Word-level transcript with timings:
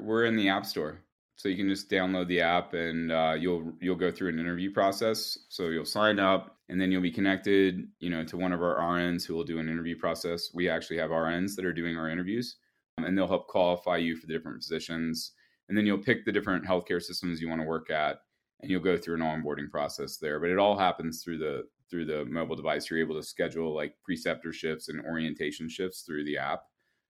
We're 0.00 0.24
in 0.24 0.36
the 0.36 0.48
App 0.48 0.66
Store, 0.66 1.00
so 1.36 1.48
you 1.48 1.56
can 1.56 1.68
just 1.68 1.90
download 1.90 2.28
the 2.28 2.40
app 2.40 2.74
and 2.74 3.10
uh, 3.10 3.34
you'll 3.38 3.72
you'll 3.80 3.96
go 3.96 4.10
through 4.10 4.28
an 4.28 4.38
interview 4.38 4.72
process. 4.72 5.38
So 5.48 5.68
you'll 5.68 5.84
sign 5.84 6.18
up 6.18 6.56
and 6.68 6.80
then 6.80 6.90
you'll 6.90 7.02
be 7.02 7.10
connected, 7.10 7.86
you 7.98 8.10
know, 8.10 8.24
to 8.24 8.36
one 8.36 8.52
of 8.52 8.62
our 8.62 8.76
RNs 8.76 9.24
who 9.24 9.34
will 9.34 9.44
do 9.44 9.58
an 9.58 9.68
interview 9.68 9.98
process. 9.98 10.50
We 10.54 10.68
actually 10.68 10.98
have 10.98 11.10
RNs 11.10 11.56
that 11.56 11.64
are 11.64 11.72
doing 11.72 11.96
our 11.96 12.08
interviews, 12.08 12.56
um, 12.98 13.04
and 13.04 13.16
they'll 13.16 13.28
help 13.28 13.48
qualify 13.48 13.96
you 13.96 14.16
for 14.16 14.26
the 14.26 14.32
different 14.32 14.58
positions. 14.58 15.32
And 15.68 15.76
then 15.76 15.86
you'll 15.86 15.98
pick 15.98 16.24
the 16.24 16.32
different 16.32 16.66
healthcare 16.66 17.02
systems 17.02 17.40
you 17.40 17.48
want 17.48 17.62
to 17.62 17.66
work 17.66 17.90
at, 17.90 18.18
and 18.60 18.70
you'll 18.70 18.82
go 18.82 18.96
through 18.96 19.16
an 19.16 19.20
onboarding 19.20 19.70
process 19.70 20.18
there. 20.18 20.38
But 20.40 20.50
it 20.50 20.58
all 20.58 20.78
happens 20.78 21.22
through 21.22 21.38
the 21.38 21.64
through 21.90 22.06
the 22.06 22.24
mobile 22.24 22.56
device. 22.56 22.88
You're 22.88 23.00
able 23.00 23.16
to 23.16 23.26
schedule 23.26 23.74
like 23.74 23.94
preceptor 24.04 24.52
shifts 24.52 24.88
and 24.88 25.04
orientation 25.04 25.68
shifts 25.68 26.02
through 26.02 26.24
the 26.24 26.38
app. 26.38 26.62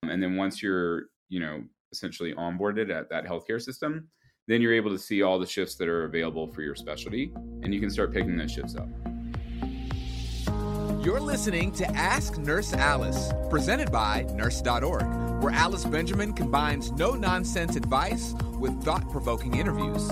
And 0.03 0.21
then 0.21 0.35
once 0.35 0.61
you're, 0.61 1.05
you 1.29 1.39
know, 1.39 1.63
essentially 1.95 2.33
onboarded 2.33 2.89
at 2.95 3.09
that 3.09 3.25
healthcare 3.25 3.61
system, 3.61 4.07
then 4.47 4.61
you're 4.61 4.73
able 4.73 4.91
to 4.91 4.99
see 4.99 5.21
all 5.21 5.39
the 5.39 5.47
shifts 5.47 5.75
that 5.75 5.87
are 5.87 6.05
available 6.05 6.51
for 6.53 6.61
your 6.61 6.75
specialty 6.75 7.31
and 7.63 7.73
you 7.73 7.79
can 7.79 7.89
start 7.89 8.13
picking 8.13 8.37
those 8.37 8.51
shifts 8.51 8.75
up. 8.75 8.87
You're 11.03 11.19
listening 11.19 11.71
to 11.73 11.87
Ask 11.95 12.37
Nurse 12.37 12.73
Alice, 12.73 13.31
presented 13.49 13.91
by 13.91 14.25
Nurse.org, 14.33 15.03
where 15.41 15.53
Alice 15.53 15.85
Benjamin 15.85 16.33
combines 16.33 16.91
no 16.93 17.13
nonsense 17.13 17.75
advice 17.75 18.33
with 18.59 18.83
thought 18.83 19.09
provoking 19.11 19.55
interviews. 19.55 20.09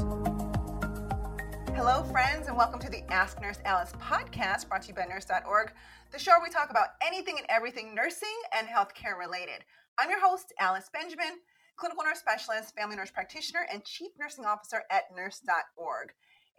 Hello, 1.76 2.04
friends, 2.12 2.48
and 2.48 2.56
welcome 2.56 2.80
to 2.80 2.90
the 2.90 3.04
Ask 3.12 3.42
Nurse 3.42 3.58
Alice 3.66 3.92
podcast 4.00 4.68
brought 4.70 4.84
to 4.84 4.90
you 4.90 4.94
by 4.94 5.06
Nurse.org, 5.06 5.74
the 6.12 6.20
show 6.20 6.32
where 6.34 6.42
we 6.44 6.50
talk 6.50 6.70
about 6.70 6.90
anything 7.06 7.38
and 7.40 7.48
everything 7.50 7.96
nursing 7.96 8.38
and 8.56 8.68
healthcare 8.68 9.18
related. 9.20 9.66
I'm 9.98 10.12
your 10.12 10.22
host, 10.22 10.54
Alice 10.60 10.90
Benjamin 10.94 11.40
clinical 11.76 12.04
nurse 12.04 12.20
specialist, 12.20 12.76
family 12.76 12.96
nurse 12.96 13.12
practitioner, 13.12 13.66
and 13.72 13.84
chief 13.84 14.12
nursing 14.20 14.46
officer 14.46 14.84
at 14.92 15.04
nurse.org. 15.16 16.10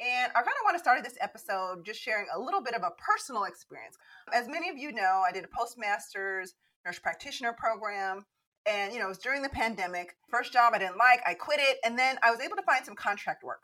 And 0.00 0.32
I 0.32 0.42
kind 0.42 0.48
of 0.48 0.64
want 0.64 0.74
to 0.74 0.80
start 0.80 1.04
this 1.04 1.18
episode 1.20 1.84
just 1.84 2.00
sharing 2.00 2.26
a 2.34 2.40
little 2.40 2.60
bit 2.60 2.74
of 2.74 2.82
a 2.82 2.90
personal 2.98 3.44
experience. 3.44 3.96
As 4.32 4.48
many 4.48 4.68
of 4.68 4.76
you 4.76 4.92
know, 4.92 5.22
I 5.26 5.30
did 5.30 5.44
a 5.44 5.48
postmaster's 5.48 6.54
nurse 6.84 6.98
practitioner 6.98 7.52
program. 7.52 8.26
And, 8.66 8.92
you 8.92 8.98
know, 8.98 9.06
it 9.06 9.08
was 9.08 9.18
during 9.18 9.42
the 9.42 9.50
pandemic. 9.50 10.16
First 10.30 10.52
job 10.52 10.72
I 10.74 10.78
didn't 10.78 10.96
like, 10.96 11.20
I 11.26 11.34
quit 11.34 11.60
it. 11.60 11.78
And 11.84 11.98
then 11.98 12.16
I 12.22 12.30
was 12.30 12.40
able 12.40 12.56
to 12.56 12.62
find 12.62 12.84
some 12.84 12.96
contract 12.96 13.44
work. 13.44 13.60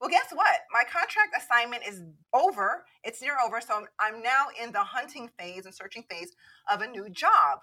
Well, 0.00 0.10
guess 0.10 0.28
what? 0.32 0.60
My 0.72 0.84
contract 0.84 1.34
assignment 1.36 1.82
is 1.86 2.02
over. 2.32 2.84
It's 3.02 3.20
near 3.20 3.36
over. 3.44 3.60
So 3.60 3.84
I'm 3.98 4.22
now 4.22 4.46
in 4.62 4.72
the 4.72 4.84
hunting 4.84 5.28
phase 5.38 5.66
and 5.66 5.74
searching 5.74 6.04
phase 6.08 6.30
of 6.72 6.80
a 6.80 6.86
new 6.86 7.10
job. 7.10 7.58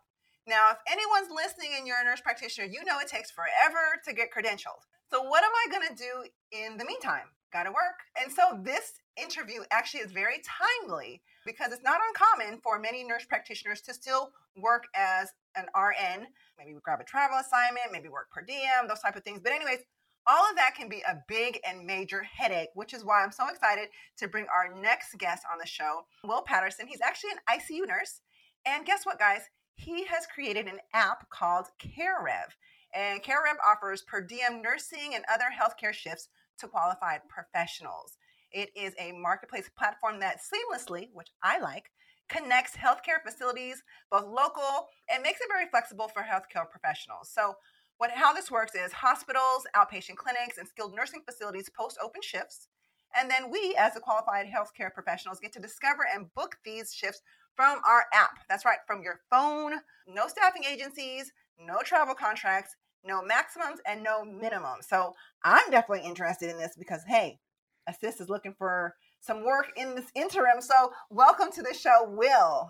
Now, 0.47 0.69
if 0.71 0.77
anyone's 0.85 1.33
listening 1.33 1.71
and 1.75 1.87
you're 1.87 1.99
a 1.99 2.05
nurse 2.05 2.21
practitioner, 2.21 2.67
you 2.67 2.85
know 2.85 2.99
it 2.99 3.07
takes 3.07 3.31
forever 3.31 3.99
to 4.05 4.13
get 4.13 4.29
credentialed. 4.31 4.85
So, 5.11 5.23
what 5.23 5.43
am 5.43 5.49
I 5.49 5.71
going 5.71 5.87
to 5.89 5.95
do 5.95 6.29
in 6.51 6.77
the 6.77 6.85
meantime? 6.85 7.33
Got 7.51 7.63
to 7.63 7.71
work. 7.71 8.05
And 8.21 8.31
so, 8.31 8.59
this 8.61 8.93
interview 9.17 9.61
actually 9.71 10.01
is 10.01 10.11
very 10.11 10.41
timely 10.45 11.23
because 11.45 11.71
it's 11.71 11.83
not 11.83 11.99
uncommon 12.09 12.59
for 12.61 12.77
many 12.77 13.03
nurse 13.03 13.25
practitioners 13.25 13.81
to 13.81 13.93
still 13.93 14.33
work 14.55 14.83
as 14.95 15.29
an 15.55 15.65
RN. 15.75 16.27
Maybe 16.59 16.75
we 16.75 16.79
grab 16.81 17.01
a 17.01 17.05
travel 17.05 17.39
assignment, 17.39 17.91
maybe 17.91 18.09
work 18.09 18.29
per 18.31 18.41
diem, 18.41 18.87
those 18.87 18.99
type 18.99 19.15
of 19.15 19.23
things. 19.23 19.41
But, 19.41 19.51
anyways, 19.51 19.79
all 20.27 20.47
of 20.47 20.55
that 20.57 20.75
can 20.75 20.89
be 20.89 21.01
a 21.07 21.23
big 21.27 21.59
and 21.67 21.87
major 21.87 22.21
headache, 22.21 22.69
which 22.75 22.93
is 22.93 23.03
why 23.03 23.23
I'm 23.23 23.31
so 23.31 23.47
excited 23.47 23.89
to 24.17 24.27
bring 24.27 24.45
our 24.55 24.79
next 24.79 25.17
guest 25.17 25.43
on 25.51 25.57
the 25.59 25.67
show, 25.67 26.05
Will 26.23 26.43
Patterson. 26.43 26.85
He's 26.87 27.01
actually 27.01 27.31
an 27.31 27.59
ICU 27.59 27.87
nurse. 27.87 28.21
And 28.67 28.85
guess 28.85 29.05
what, 29.07 29.17
guys? 29.17 29.41
He 29.75 30.05
has 30.05 30.25
created 30.25 30.67
an 30.67 30.79
app 30.93 31.29
called 31.29 31.67
CareRev. 31.79 32.51
And 32.93 33.21
CareRev 33.21 33.57
offers 33.65 34.03
per 34.03 34.21
diem 34.21 34.61
nursing 34.61 35.13
and 35.13 35.25
other 35.31 35.45
healthcare 35.53 35.93
shifts 35.93 36.29
to 36.59 36.67
qualified 36.67 37.21
professionals. 37.27 38.17
It 38.51 38.69
is 38.75 38.93
a 38.97 39.11
marketplace 39.11 39.69
platform 39.77 40.19
that 40.21 40.39
seamlessly, 40.39 41.09
which 41.13 41.27
I 41.43 41.59
like, 41.59 41.91
connects 42.29 42.75
healthcare 42.77 43.21
facilities, 43.23 43.83
both 44.09 44.25
local, 44.25 44.87
and 45.09 45.21
makes 45.21 45.41
it 45.41 45.47
very 45.51 45.67
flexible 45.69 46.07
for 46.07 46.21
healthcare 46.21 46.69
professionals. 46.69 47.29
So, 47.29 47.55
what 47.97 48.11
how 48.11 48.33
this 48.33 48.51
works 48.51 48.75
is 48.75 48.91
hospitals, 48.91 49.65
outpatient 49.75 50.17
clinics, 50.17 50.57
and 50.57 50.67
skilled 50.67 50.95
nursing 50.95 51.21
facilities 51.25 51.69
post 51.69 51.97
open 52.01 52.21
shifts. 52.21 52.67
And 53.17 53.31
then 53.31 53.49
we, 53.49 53.75
as 53.79 53.93
the 53.93 54.01
qualified 54.01 54.47
healthcare 54.47 54.93
professionals, 54.93 55.39
get 55.39 55.53
to 55.53 55.61
discover 55.61 56.05
and 56.13 56.33
book 56.33 56.57
these 56.65 56.93
shifts 56.93 57.21
from 57.55 57.79
our 57.87 58.05
app. 58.13 58.39
That's 58.49 58.65
right, 58.65 58.79
from 58.87 59.01
your 59.01 59.21
phone. 59.29 59.73
No 60.07 60.27
staffing 60.27 60.63
agencies, 60.63 61.31
no 61.59 61.79
travel 61.83 62.15
contracts, 62.15 62.75
no 63.03 63.23
maximums, 63.23 63.79
and 63.87 64.03
no 64.03 64.23
minimums. 64.23 64.85
So 64.89 65.13
I'm 65.43 65.69
definitely 65.71 66.07
interested 66.07 66.49
in 66.49 66.57
this 66.57 66.75
because, 66.77 67.01
hey, 67.07 67.39
Assist 67.87 68.19
is 68.19 68.29
looking 68.29 68.55
for 68.57 68.95
some 69.21 69.45
work 69.45 69.67
in 69.77 69.95
this 69.95 70.07
interim. 70.15 70.59
So 70.59 70.91
welcome 71.09 71.51
to 71.51 71.61
the 71.61 71.73
show, 71.73 72.07
Will. 72.09 72.69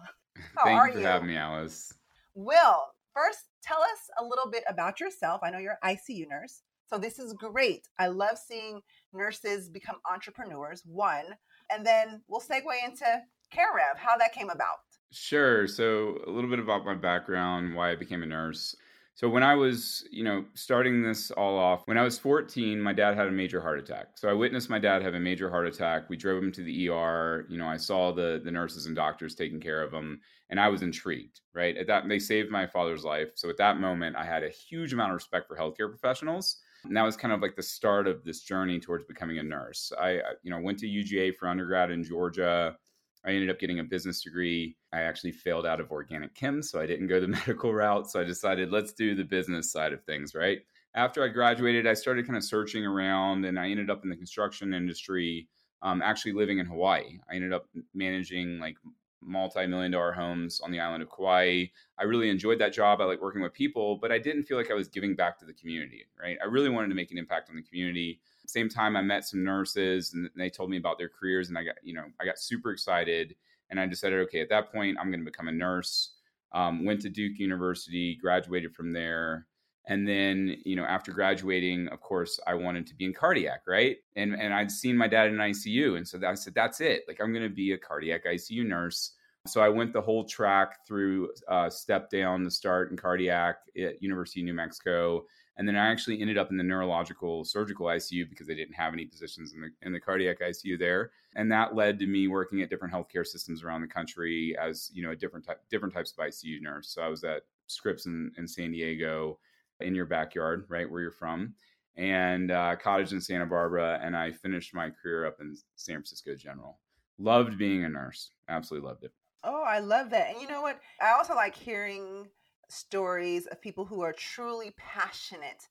How 0.56 0.66
Thank 0.66 0.80
are 0.80 0.88
you 0.88 0.94
for 0.94 1.00
you? 1.00 1.06
having 1.06 1.28
me, 1.30 1.38
Alice. 1.38 1.94
Will, 2.34 2.82
first 3.14 3.40
tell 3.64 3.82
us 3.82 4.00
a 4.20 4.24
little 4.24 4.50
bit 4.52 4.64
about 4.68 5.00
yourself. 5.00 5.42
I 5.44 5.50
know 5.50 5.58
you're 5.58 5.78
an 5.82 5.96
ICU 5.96 6.28
nurse. 6.30 6.62
So 6.88 6.98
this 6.98 7.18
is 7.18 7.34
great. 7.34 7.88
I 7.98 8.08
love 8.08 8.38
seeing 8.38 8.82
nurses 9.14 9.70
become 9.70 9.96
entrepreneurs, 10.12 10.84
one. 10.86 11.26
And 11.72 11.86
then 11.86 12.22
we'll 12.28 12.42
segue 12.42 12.66
into 12.86 13.22
CareRev, 13.54 13.98
how 13.98 14.18
that 14.18 14.34
came 14.34 14.50
about. 14.50 14.80
Sure. 15.12 15.68
So, 15.68 16.20
a 16.28 16.30
little 16.30 16.50
bit 16.50 16.60
about 16.60 16.86
my 16.86 16.94
background, 16.94 17.74
why 17.74 17.92
I 17.92 17.96
became 17.96 18.22
a 18.22 18.26
nurse. 18.26 18.76
So, 19.14 19.30
when 19.30 19.44
I 19.44 19.56
was, 19.56 20.06
you 20.12 20.26
know, 20.26 20.44
starting 20.56 21.02
this 21.02 21.32
all 21.32 21.58
off, 21.58 21.84
when 21.86 21.98
I 21.98 22.04
was 22.04 22.20
14, 22.20 22.82
my 22.82 22.92
dad 22.92 23.16
had 23.16 23.28
a 23.28 23.32
major 23.32 23.62
heart 23.62 23.80
attack. 23.80 24.18
So, 24.18 24.28
I 24.28 24.34
witnessed 24.34 24.70
my 24.70 24.80
dad 24.80 25.02
have 25.04 25.14
a 25.14 25.20
major 25.20 25.50
heart 25.50 25.68
attack. 25.68 26.10
We 26.10 26.18
drove 26.18 26.44
him 26.44 26.52
to 26.52 26.64
the 26.64 26.90
ER. 26.90 27.46
You 27.50 27.58
know, 27.58 27.68
I 27.68 27.78
saw 27.78 28.12
the 28.12 28.42
the 28.44 28.52
nurses 28.52 28.88
and 28.88 28.96
doctors 28.96 29.36
taking 29.36 29.62
care 29.62 29.82
of 29.82 29.94
him, 29.94 30.20
and 30.50 30.60
I 30.60 30.68
was 30.68 30.82
intrigued. 30.82 31.40
Right 31.54 31.78
at 31.78 31.88
that, 31.88 32.08
they 32.10 32.20
saved 32.20 32.52
my 32.52 32.68
father's 32.68 33.06
life. 33.06 33.30
So, 33.36 33.50
at 33.50 33.58
that 33.58 33.80
moment, 33.80 34.18
I 34.18 34.26
had 34.26 34.44
a 34.44 34.50
huge 34.50 34.92
amount 34.92 35.12
of 35.12 35.16
respect 35.16 35.48
for 35.48 35.56
healthcare 35.56 35.90
professionals. 35.90 36.58
And 36.84 36.96
that 36.96 37.04
was 37.04 37.18
kind 37.18 37.34
of 37.34 37.42
like 37.42 37.56
the 37.56 37.64
start 37.64 38.08
of 38.08 38.24
this 38.24 38.42
journey 38.42 38.80
towards 38.80 39.06
becoming 39.06 39.40
a 39.40 39.44
nurse. 39.44 39.92
I, 40.00 40.20
you 40.44 40.52
know, 40.52 40.60
went 40.60 40.78
to 40.80 40.88
UGA 40.88 41.36
for 41.36 41.48
undergrad 41.48 41.90
in 41.90 42.04
Georgia 42.04 42.78
I 43.26 43.32
ended 43.32 43.50
up 43.50 43.60
getting 43.60 43.80
a 43.80 43.84
business 43.84 44.22
degree. 44.22 44.78
I 44.94 45.02
actually 45.02 45.32
failed 45.32 45.66
out 45.66 45.80
of 45.80 45.92
organic 45.92 46.36
chem, 46.36 46.62
so 46.62 46.80
I 46.80 46.86
didn't 46.86 47.08
go 47.08 47.20
the 47.20 47.28
medical 47.28 47.74
route. 47.74 48.10
So 48.10 48.22
I 48.22 48.24
decided 48.24 48.72
let's 48.72 48.94
do 48.94 49.16
the 49.16 49.24
business 49.24 49.72
side 49.72 49.94
of 49.94 50.04
things, 50.04 50.36
right? 50.36 50.60
After 50.94 51.24
I 51.24 51.28
graduated, 51.28 51.88
I 51.88 51.94
started 51.94 52.26
kind 52.26 52.38
of 52.38 52.44
searching 52.44 52.86
around 52.86 53.46
and 53.46 53.60
I 53.60 53.70
ended 53.70 53.90
up 53.90 54.04
in 54.04 54.10
the 54.10 54.16
construction 54.16 54.74
industry, 54.74 55.48
um, 55.82 56.02
actually 56.02 56.34
living 56.34 56.60
in 56.60 56.66
Hawaii. 56.66 57.20
I 57.30 57.36
ended 57.36 57.52
up 57.52 57.68
managing 57.94 58.60
like 58.60 58.78
multi-million 59.22 59.92
dollar 59.92 60.12
homes 60.12 60.62
on 60.62 60.72
the 60.72 60.80
island 60.80 61.04
of 61.04 61.10
Kauai. 61.10 61.66
I 61.98 62.04
really 62.04 62.30
enjoyed 62.30 62.60
that 62.60 62.74
job. 62.74 63.02
I 63.02 63.06
like 63.06 63.22
working 63.22 63.42
with 63.42 63.54
people, 63.54 63.98
but 63.98 64.12
I 64.12 64.20
didn't 64.20 64.44
feel 64.44 64.58
like 64.58 64.72
I 64.72 64.76
was 64.76 64.88
giving 64.88 65.16
back 65.16 65.38
to 65.40 65.46
the 65.46 65.54
community, 65.54 66.06
right? 66.22 66.38
I 66.42 66.46
really 66.46 66.70
wanted 66.70 66.90
to 66.90 66.96
make 66.96 67.12
an 67.12 67.18
impact 67.18 67.50
on 67.50 67.56
the 67.56 67.64
community. 67.64 68.20
Same 68.48 68.70
time 68.70 68.96
I 68.96 69.02
met 69.02 69.26
some 69.26 69.44
nurses 69.44 70.14
and 70.14 70.30
they 70.36 70.50
told 70.50 70.70
me 70.70 70.78
about 70.78 70.98
their 70.98 71.10
careers 71.10 71.50
and 71.50 71.58
I 71.58 71.64
got, 71.64 71.76
you 71.84 71.94
know, 71.94 72.06
I 72.20 72.26
got 72.26 72.40
super 72.40 72.72
excited 72.72 73.36
and 73.70 73.80
I 73.80 73.86
decided, 73.86 74.20
okay, 74.22 74.42
at 74.42 74.50
that 74.50 74.72
point 74.72 74.98
I'm 75.00 75.10
going 75.10 75.20
to 75.20 75.26
become 75.26 75.48
a 75.48 75.52
nurse. 75.52 76.12
Um, 76.52 76.86
went 76.86 77.02
to 77.02 77.10
Duke 77.10 77.38
University, 77.38 78.16
graduated 78.16 78.74
from 78.74 78.94
there. 78.94 79.48
And 79.88 80.08
then, 80.08 80.58
you 80.66 80.76
know, 80.76 80.86
after 80.86 81.12
graduating, 81.12 81.90
of 81.90 82.02
course, 82.02 82.40
I 82.48 82.56
wanted 82.56 82.88
to 82.88 82.96
be 82.96 83.06
in 83.06 83.14
cardiac, 83.14 83.62
right? 83.68 83.98
And 84.16 84.34
and 84.34 84.54
I'd 84.54 84.72
seen 84.72 84.98
my 84.98 85.08
dad 85.08 85.28
in 85.28 85.36
ICU, 85.36 85.98
and 85.98 86.08
so 86.08 86.20
I 86.26 86.34
said, 86.34 86.56
that's 86.56 86.82
it. 86.82 87.04
Like 87.08 87.20
I'm 87.22 87.32
going 87.32 87.48
to 87.48 87.54
be 87.54 87.74
a 87.74 87.78
cardiac 87.78 88.26
ICU 88.26 88.66
nurse. 88.66 89.12
So 89.48 89.62
I 89.62 89.70
went 89.70 89.94
the 89.94 90.02
whole 90.02 90.24
track 90.24 90.88
through 90.88 91.30
uh, 91.48 91.70
step 91.70 92.10
down 92.10 92.44
to 92.46 92.50
start 92.50 92.90
in 92.90 92.98
cardiac 92.98 93.58
at 93.78 94.02
University 94.02 94.42
of 94.42 94.46
New 94.46 94.56
Mexico, 94.56 95.26
and 95.58 95.68
then 95.68 95.76
I 95.76 95.88
actually 95.88 96.22
ended 96.22 96.38
up 96.38 96.52
in 96.52 96.58
the 96.58 96.64
neurological 96.64 97.46
surgical 97.46 97.88
ICU 97.88 98.30
because 98.30 98.48
they 98.48 98.56
didn't 98.56 98.76
have 98.76 98.94
any 98.94 99.06
positions 99.06 99.54
in 99.54 99.62
the 99.62 99.70
in 99.82 99.94
the 99.94 100.00
cardiac 100.00 100.40
ICU 100.40 100.78
there, 100.78 101.12
and 101.36 101.52
that 101.52 101.76
led 101.76 101.98
to 102.00 102.08
me 102.08 102.28
working 102.28 102.62
at 102.62 102.70
different 102.70 102.94
healthcare 102.94 103.26
systems 103.26 103.64
around 103.64 103.82
the 103.82 103.88
country 103.88 104.56
as 104.60 104.92
you 104.94 105.04
know 105.04 105.12
a 105.12 105.16
different 105.16 105.46
type 105.46 105.62
different 105.70 105.94
types 105.94 106.12
of 106.12 106.26
ICU 106.26 106.62
nurse. 106.62 106.90
So 106.90 107.02
I 107.02 107.08
was 107.08 107.24
at 107.24 107.44
Scripps 107.68 108.06
in, 108.06 108.32
in 108.38 108.48
San 108.48 108.72
Diego 108.72 109.40
in 109.80 109.96
your 109.96 110.06
backyard, 110.06 110.66
right 110.70 110.90
where 110.90 111.02
you're 111.02 111.12
from, 111.12 111.54
and 111.96 112.52
uh, 112.52 112.76
cottage 112.76 113.14
in 113.14 113.22
Santa 113.22 113.46
Barbara. 113.46 114.00
And 114.04 114.16
I 114.16 114.32
finished 114.32 114.74
my 114.74 114.90
career 114.90 115.26
up 115.26 115.38
in 115.40 115.56
San 115.76 115.96
Francisco 115.96 116.36
General. 116.36 116.80
Loved 117.18 117.58
being 117.58 117.86
a 117.86 117.90
nurse. 117.90 118.32
Absolutely 118.50 118.88
loved 118.88 119.04
it. 119.06 119.12
Oh, 119.44 119.64
I 119.64 119.80
love 119.80 120.10
that. 120.10 120.32
And 120.32 120.42
you 120.42 120.48
know 120.48 120.62
what? 120.62 120.80
I 121.02 121.12
also 121.12 121.36
like 121.36 121.56
hearing 121.56 122.28
stories 122.70 123.48
of 123.48 123.62
people 123.62 123.86
who 123.86 124.02
are 124.02 124.14
truly 124.14 124.74
passionate 124.78 125.68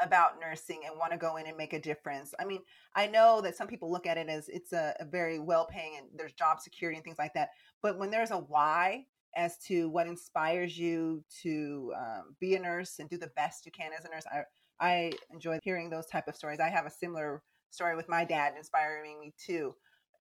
about 0.00 0.40
nursing 0.40 0.82
and 0.86 0.98
want 0.98 1.12
to 1.12 1.18
go 1.18 1.36
in 1.36 1.46
and 1.46 1.56
make 1.56 1.72
a 1.72 1.80
difference. 1.80 2.32
I 2.38 2.44
mean, 2.44 2.60
I 2.94 3.06
know 3.06 3.40
that 3.40 3.56
some 3.56 3.66
people 3.66 3.90
look 3.90 4.06
at 4.06 4.16
it 4.16 4.28
as 4.28 4.48
it's 4.48 4.72
a, 4.72 4.94
a 5.00 5.04
very 5.04 5.38
well 5.38 5.66
paying 5.66 5.96
and 5.98 6.06
there's 6.16 6.32
job 6.34 6.60
security 6.60 6.96
and 6.96 7.04
things 7.04 7.18
like 7.18 7.34
that. 7.34 7.50
But 7.82 7.98
when 7.98 8.10
there's 8.10 8.30
a 8.30 8.38
why 8.38 9.06
as 9.36 9.58
to 9.58 9.88
what 9.88 10.06
inspires 10.06 10.78
you 10.78 11.24
to 11.42 11.92
um, 11.96 12.36
be 12.40 12.54
a 12.54 12.60
nurse 12.60 12.98
and 12.98 13.10
do 13.10 13.18
the 13.18 13.30
best 13.36 13.66
you 13.66 13.72
can 13.72 13.90
as 13.96 14.04
a 14.04 14.08
nurse, 14.08 14.24
I, 14.32 14.42
I 14.80 15.12
enjoy 15.32 15.58
hearing 15.62 15.90
those 15.90 16.06
type 16.06 16.28
of 16.28 16.36
stories. 16.36 16.60
I 16.60 16.68
have 16.68 16.86
a 16.86 16.90
similar 16.90 17.42
story 17.70 17.96
with 17.96 18.08
my 18.08 18.24
dad 18.24 18.54
inspiring 18.56 19.20
me 19.20 19.34
too. 19.36 19.74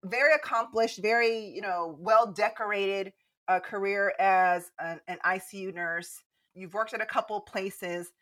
Very 0.05 0.35
accomplished, 0.35 1.01
very, 1.03 1.47
you 1.47 1.63
know, 1.63 1.97
well 1.99 2.33
decorated 2.33 3.13
uh, 3.49 3.61
career 3.61 4.13
as 4.19 4.71
an, 4.79 5.01
an 5.09 5.19
ICU 5.25 5.75
nurse. 5.75 6.23
You've 6.55 6.75
worked 6.75 6.95
at 6.95 7.01
a 7.01 7.07
couple 7.07 7.41
places 7.41 8.13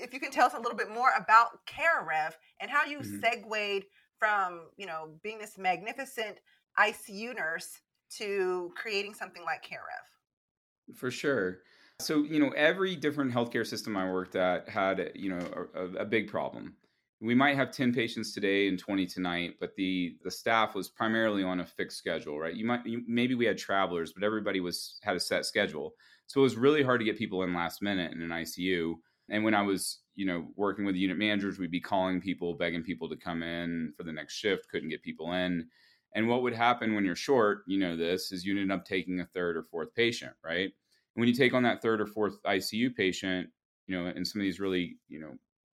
if 0.00 0.12
you 0.12 0.20
can 0.20 0.30
tell 0.30 0.46
us 0.46 0.54
a 0.54 0.58
little 0.58 0.76
bit 0.76 0.90
more 0.90 1.10
about 1.18 1.66
CareRev 1.66 2.32
and 2.60 2.70
how 2.70 2.84
you 2.84 2.98
mm-hmm. 2.98 3.20
segued 3.20 3.86
from, 4.18 4.68
you 4.76 4.86
know, 4.86 5.10
being 5.22 5.38
this 5.38 5.56
magnificent 5.58 6.38
ICU 6.78 7.34
nurse 7.36 7.80
to 8.18 8.72
creating 8.76 9.14
something 9.14 9.42
like 9.44 9.64
CareRev. 9.64 10.96
For 10.96 11.10
sure. 11.10 11.60
So, 12.00 12.24
you 12.24 12.40
know, 12.40 12.50
every 12.50 12.96
different 12.96 13.32
healthcare 13.32 13.66
system 13.66 13.96
I 13.96 14.10
worked 14.10 14.36
at 14.36 14.68
had, 14.68 15.12
you 15.14 15.30
know, 15.30 15.68
a, 15.74 15.84
a 16.02 16.04
big 16.04 16.28
problem. 16.28 16.74
We 17.20 17.34
might 17.34 17.56
have 17.56 17.70
10 17.70 17.92
patients 17.92 18.32
today 18.32 18.68
and 18.68 18.78
20 18.78 19.06
tonight, 19.06 19.56
but 19.60 19.74
the 19.76 20.16
the 20.22 20.30
staff 20.30 20.74
was 20.74 20.88
primarily 20.88 21.42
on 21.42 21.60
a 21.60 21.66
fixed 21.66 21.98
schedule, 21.98 22.38
right? 22.38 22.54
You 22.54 22.64
might 22.64 22.86
you, 22.86 23.02
maybe 23.06 23.34
we 23.34 23.44
had 23.44 23.58
travelers, 23.58 24.12
but 24.12 24.24
everybody 24.24 24.60
was 24.60 24.98
had 25.02 25.16
a 25.16 25.20
set 25.20 25.44
schedule. 25.44 25.94
So 26.26 26.40
it 26.40 26.44
was 26.44 26.56
really 26.56 26.82
hard 26.82 27.00
to 27.00 27.04
get 27.04 27.18
people 27.18 27.42
in 27.42 27.52
last 27.52 27.82
minute 27.82 28.12
in 28.12 28.22
an 28.22 28.30
ICU 28.30 28.94
and 29.30 29.44
when 29.44 29.54
I 29.54 29.62
was, 29.62 30.00
you 30.16 30.26
know, 30.26 30.48
working 30.56 30.84
with 30.84 30.96
unit 30.96 31.16
managers, 31.16 31.58
we'd 31.58 31.70
be 31.70 31.80
calling 31.80 32.20
people, 32.20 32.54
begging 32.54 32.82
people 32.82 33.08
to 33.08 33.16
come 33.16 33.42
in 33.42 33.92
for 33.96 34.02
the 34.02 34.12
next 34.12 34.34
shift, 34.34 34.68
couldn't 34.68 34.88
get 34.88 35.02
people 35.02 35.32
in. 35.32 35.68
And 36.14 36.28
what 36.28 36.42
would 36.42 36.52
happen 36.52 36.94
when 36.94 37.04
you're 37.04 37.14
short, 37.14 37.62
you 37.68 37.78
know, 37.78 37.96
this 37.96 38.32
is 38.32 38.44
you 38.44 38.60
end 38.60 38.72
up 38.72 38.84
taking 38.84 39.20
a 39.20 39.26
third 39.26 39.56
or 39.56 39.62
fourth 39.62 39.94
patient, 39.94 40.32
right? 40.44 40.64
And 40.64 41.20
when 41.20 41.28
you 41.28 41.34
take 41.34 41.54
on 41.54 41.62
that 41.62 41.80
third 41.80 42.00
or 42.00 42.06
fourth 42.06 42.42
ICU 42.42 42.94
patient, 42.94 43.48
you 43.86 43.96
know, 43.96 44.06
and 44.06 44.26
some 44.26 44.40
of 44.40 44.44
these 44.44 44.58
really, 44.58 44.98
you 45.08 45.20
know, 45.20 45.34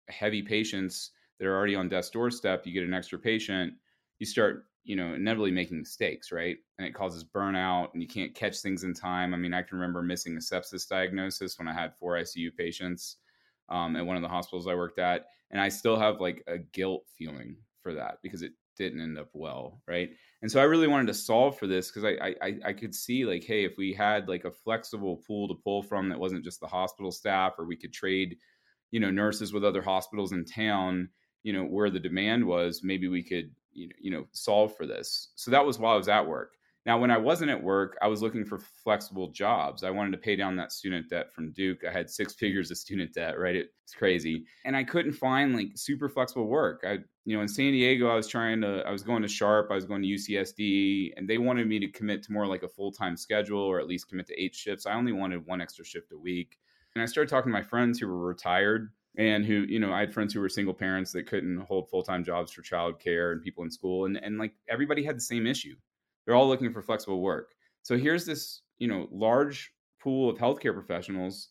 heavy 0.09 0.41
patients 0.41 1.11
that 1.39 1.47
are 1.47 1.55
already 1.55 1.75
on 1.75 1.89
death's 1.89 2.09
doorstep, 2.09 2.65
you 2.65 2.73
get 2.73 2.83
an 2.83 2.93
extra 2.93 3.19
patient, 3.19 3.73
you 4.19 4.25
start, 4.25 4.65
you 4.83 4.95
know, 4.95 5.13
inevitably 5.13 5.51
making 5.51 5.79
mistakes, 5.79 6.31
right? 6.31 6.57
And 6.77 6.87
it 6.87 6.93
causes 6.93 7.23
burnout 7.23 7.93
and 7.93 8.01
you 8.01 8.07
can't 8.07 8.35
catch 8.35 8.59
things 8.59 8.83
in 8.83 8.93
time. 8.93 9.33
I 9.33 9.37
mean, 9.37 9.53
I 9.53 9.61
can 9.61 9.77
remember 9.77 10.01
missing 10.01 10.35
a 10.35 10.39
sepsis 10.39 10.87
diagnosis 10.87 11.57
when 11.57 11.67
I 11.67 11.73
had 11.73 11.95
four 11.95 12.13
ICU 12.13 12.55
patients 12.55 13.17
um, 13.69 13.95
at 13.95 14.05
one 14.05 14.15
of 14.15 14.21
the 14.21 14.29
hospitals 14.29 14.67
I 14.67 14.75
worked 14.75 14.99
at, 14.99 15.25
and 15.51 15.59
I 15.59 15.69
still 15.69 15.97
have 15.97 16.21
like 16.21 16.43
a 16.47 16.57
guilt 16.57 17.05
feeling 17.17 17.57
for 17.81 17.93
that 17.95 18.17
because 18.21 18.41
it 18.41 18.53
didn't 18.77 19.01
end 19.01 19.17
up 19.17 19.29
well, 19.33 19.81
right? 19.87 20.11
And 20.41 20.51
so 20.51 20.59
I 20.59 20.63
really 20.63 20.87
wanted 20.87 21.07
to 21.07 21.13
solve 21.13 21.57
for 21.57 21.67
this 21.67 21.89
because 21.89 22.03
I, 22.03 22.35
I 22.41 22.59
I 22.65 22.73
could 22.73 22.93
see 22.93 23.25
like, 23.25 23.43
hey, 23.43 23.63
if 23.63 23.77
we 23.77 23.93
had 23.93 24.27
like 24.27 24.45
a 24.45 24.51
flexible 24.51 25.23
pool 25.27 25.47
to 25.47 25.55
pull 25.63 25.81
from 25.81 26.09
that 26.09 26.19
wasn't 26.19 26.43
just 26.43 26.59
the 26.59 26.67
hospital 26.67 27.11
staff, 27.11 27.53
or 27.57 27.65
we 27.65 27.77
could 27.77 27.93
trade, 27.93 28.37
you 28.91 28.99
know, 28.99 29.09
nurses 29.09 29.53
with 29.53 29.65
other 29.65 29.81
hospitals 29.81 30.33
in 30.33 30.45
town, 30.45 31.09
you 31.45 31.53
know, 31.53 31.63
where 31.63 31.91
the 31.91 31.99
demand 31.99 32.43
was, 32.43 32.81
maybe 32.83 33.07
we 33.07 33.21
could 33.21 33.51
you 33.71 33.87
know, 33.87 33.93
you 33.99 34.09
know 34.09 34.25
solve 34.31 34.75
for 34.75 34.87
this. 34.87 35.29
So 35.35 35.51
that 35.51 35.63
was 35.63 35.77
while 35.77 35.93
I 35.93 35.97
was 35.97 36.09
at 36.09 36.27
work. 36.27 36.53
Now, 36.87 36.99
when 36.99 37.11
I 37.11 37.17
wasn't 37.17 37.51
at 37.51 37.63
work, 37.63 37.97
I 38.01 38.07
was 38.07 38.21
looking 38.21 38.45
for 38.45 38.59
flexible 38.59 39.29
jobs. 39.29 39.83
I 39.83 39.89
wanted 39.91 40.11
to 40.11 40.19
pay 40.19 40.35
down 40.35 40.55
that 40.55 40.71
student 40.71 41.09
debt 41.09 41.31
from 41.33 41.51
Duke. 41.51 41.79
I 41.87 41.91
had 41.91 42.09
six 42.09 42.33
figures 42.33 42.69
of 42.69 42.77
student 42.77 43.13
debt, 43.13 43.39
right? 43.39 43.55
It's 43.55 43.95
crazy. 43.95 44.45
And 44.65 44.75
I 44.75 44.83
couldn't 44.83 45.13
find 45.13 45.55
like 45.55 45.69
super 45.75 46.09
flexible 46.09 46.47
work. 46.47 46.83
I, 46.87 46.99
you 47.25 47.35
know, 47.35 47.41
in 47.41 47.47
San 47.47 47.71
Diego, 47.71 48.07
I 48.07 48.15
was 48.15 48.27
trying 48.27 48.61
to, 48.61 48.83
I 48.87 48.91
was 48.91 49.01
going 49.01 49.23
to 49.23 49.27
Sharp, 49.27 49.69
I 49.71 49.75
was 49.75 49.85
going 49.85 50.03
to 50.03 50.07
UCSD, 50.07 51.13
and 51.17 51.27
they 51.27 51.39
wanted 51.39 51.67
me 51.67 51.79
to 51.79 51.87
commit 51.87 52.21
to 52.23 52.31
more 52.31 52.45
like 52.45 52.61
a 52.61 52.69
full 52.69 52.91
time 52.91 53.17
schedule 53.17 53.61
or 53.61 53.79
at 53.79 53.87
least 53.87 54.07
commit 54.07 54.27
to 54.27 54.39
eight 54.39 54.53
shifts. 54.53 54.85
I 54.85 54.93
only 54.93 55.11
wanted 55.11 55.45
one 55.45 55.61
extra 55.61 55.85
shift 55.85 56.11
a 56.11 56.17
week. 56.17 56.57
And 56.93 57.01
I 57.01 57.07
started 57.07 57.29
talking 57.29 57.51
to 57.51 57.57
my 57.57 57.63
friends 57.63 57.99
who 57.99 58.07
were 58.07 58.27
retired 58.27 58.91
and 59.17 59.45
who, 59.45 59.65
you 59.67 59.79
know, 59.79 59.93
I 59.93 60.01
had 60.01 60.13
friends 60.13 60.33
who 60.33 60.41
were 60.41 60.49
single 60.49 60.73
parents 60.73 61.11
that 61.13 61.27
couldn't 61.27 61.59
hold 61.61 61.89
full 61.89 62.03
time 62.03 62.23
jobs 62.23 62.51
for 62.51 62.61
childcare 62.61 63.31
and 63.31 63.41
people 63.41 63.63
in 63.63 63.71
school. 63.71 64.05
And, 64.05 64.17
and 64.17 64.37
like 64.37 64.53
everybody 64.69 65.03
had 65.03 65.17
the 65.17 65.21
same 65.21 65.47
issue 65.47 65.75
they're 66.25 66.35
all 66.35 66.47
looking 66.47 66.71
for 66.71 66.81
flexible 66.81 67.21
work. 67.21 67.53
So 67.83 67.97
here's 67.97 68.25
this, 68.25 68.61
you 68.79 68.87
know, 68.87 69.07
large 69.11 69.71
pool 70.01 70.29
of 70.29 70.37
healthcare 70.37 70.73
professionals. 70.73 71.49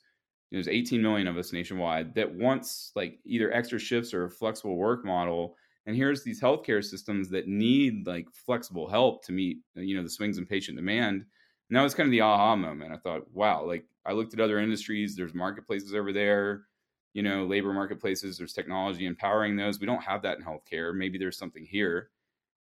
There's 0.51 0.69
18 0.69 1.01
million 1.03 1.27
of 1.27 1.37
us 1.37 1.53
nationwide 1.53 2.15
that 2.15 2.33
wants 2.33 2.93
like 2.95 3.19
either 3.25 3.53
extra 3.53 3.79
shifts 3.79 4.13
or 4.13 4.25
a 4.25 4.31
flexible 4.31 4.77
work 4.77 5.05
model. 5.05 5.57
And 5.87 5.97
here's 5.97 6.23
these 6.23 6.41
healthcare 6.41 6.83
systems 6.83 7.29
that 7.31 7.49
need 7.49 8.07
like 8.07 8.27
flexible 8.33 8.89
help 8.89 9.25
to 9.27 9.33
meet, 9.33 9.59
you 9.75 9.97
know, 9.97 10.03
the 10.03 10.11
swings 10.11 10.39
in 10.39 10.47
patient 10.47 10.77
demand. 10.77 11.25
And 11.71 11.77
that 11.77 11.83
was 11.83 11.95
kind 11.95 12.07
of 12.07 12.11
the 12.11 12.21
aha 12.21 12.57
moment. 12.57 12.93
I 12.93 12.97
thought, 12.97 13.31
wow, 13.33 13.65
like 13.67 13.85
I 14.07 14.13
looked 14.13 14.35
at 14.35 14.41
other 14.41 14.59
industries. 14.59 15.17
There's 15.17 15.35
marketplaces 15.35 15.95
over 15.95 16.13
there, 16.13 16.65
you 17.15 17.23
know, 17.23 17.47
labor 17.47 17.73
marketplaces. 17.73 18.37
There's 18.37 18.53
technology 18.53 19.07
empowering 19.07 19.57
those. 19.57 19.81
We 19.81 19.87
don't 19.87 20.03
have 20.03 20.23
that 20.23 20.39
in 20.39 20.45
healthcare. 20.45 20.95
Maybe 20.95 21.17
there's 21.17 21.39
something 21.39 21.65
here. 21.65 22.11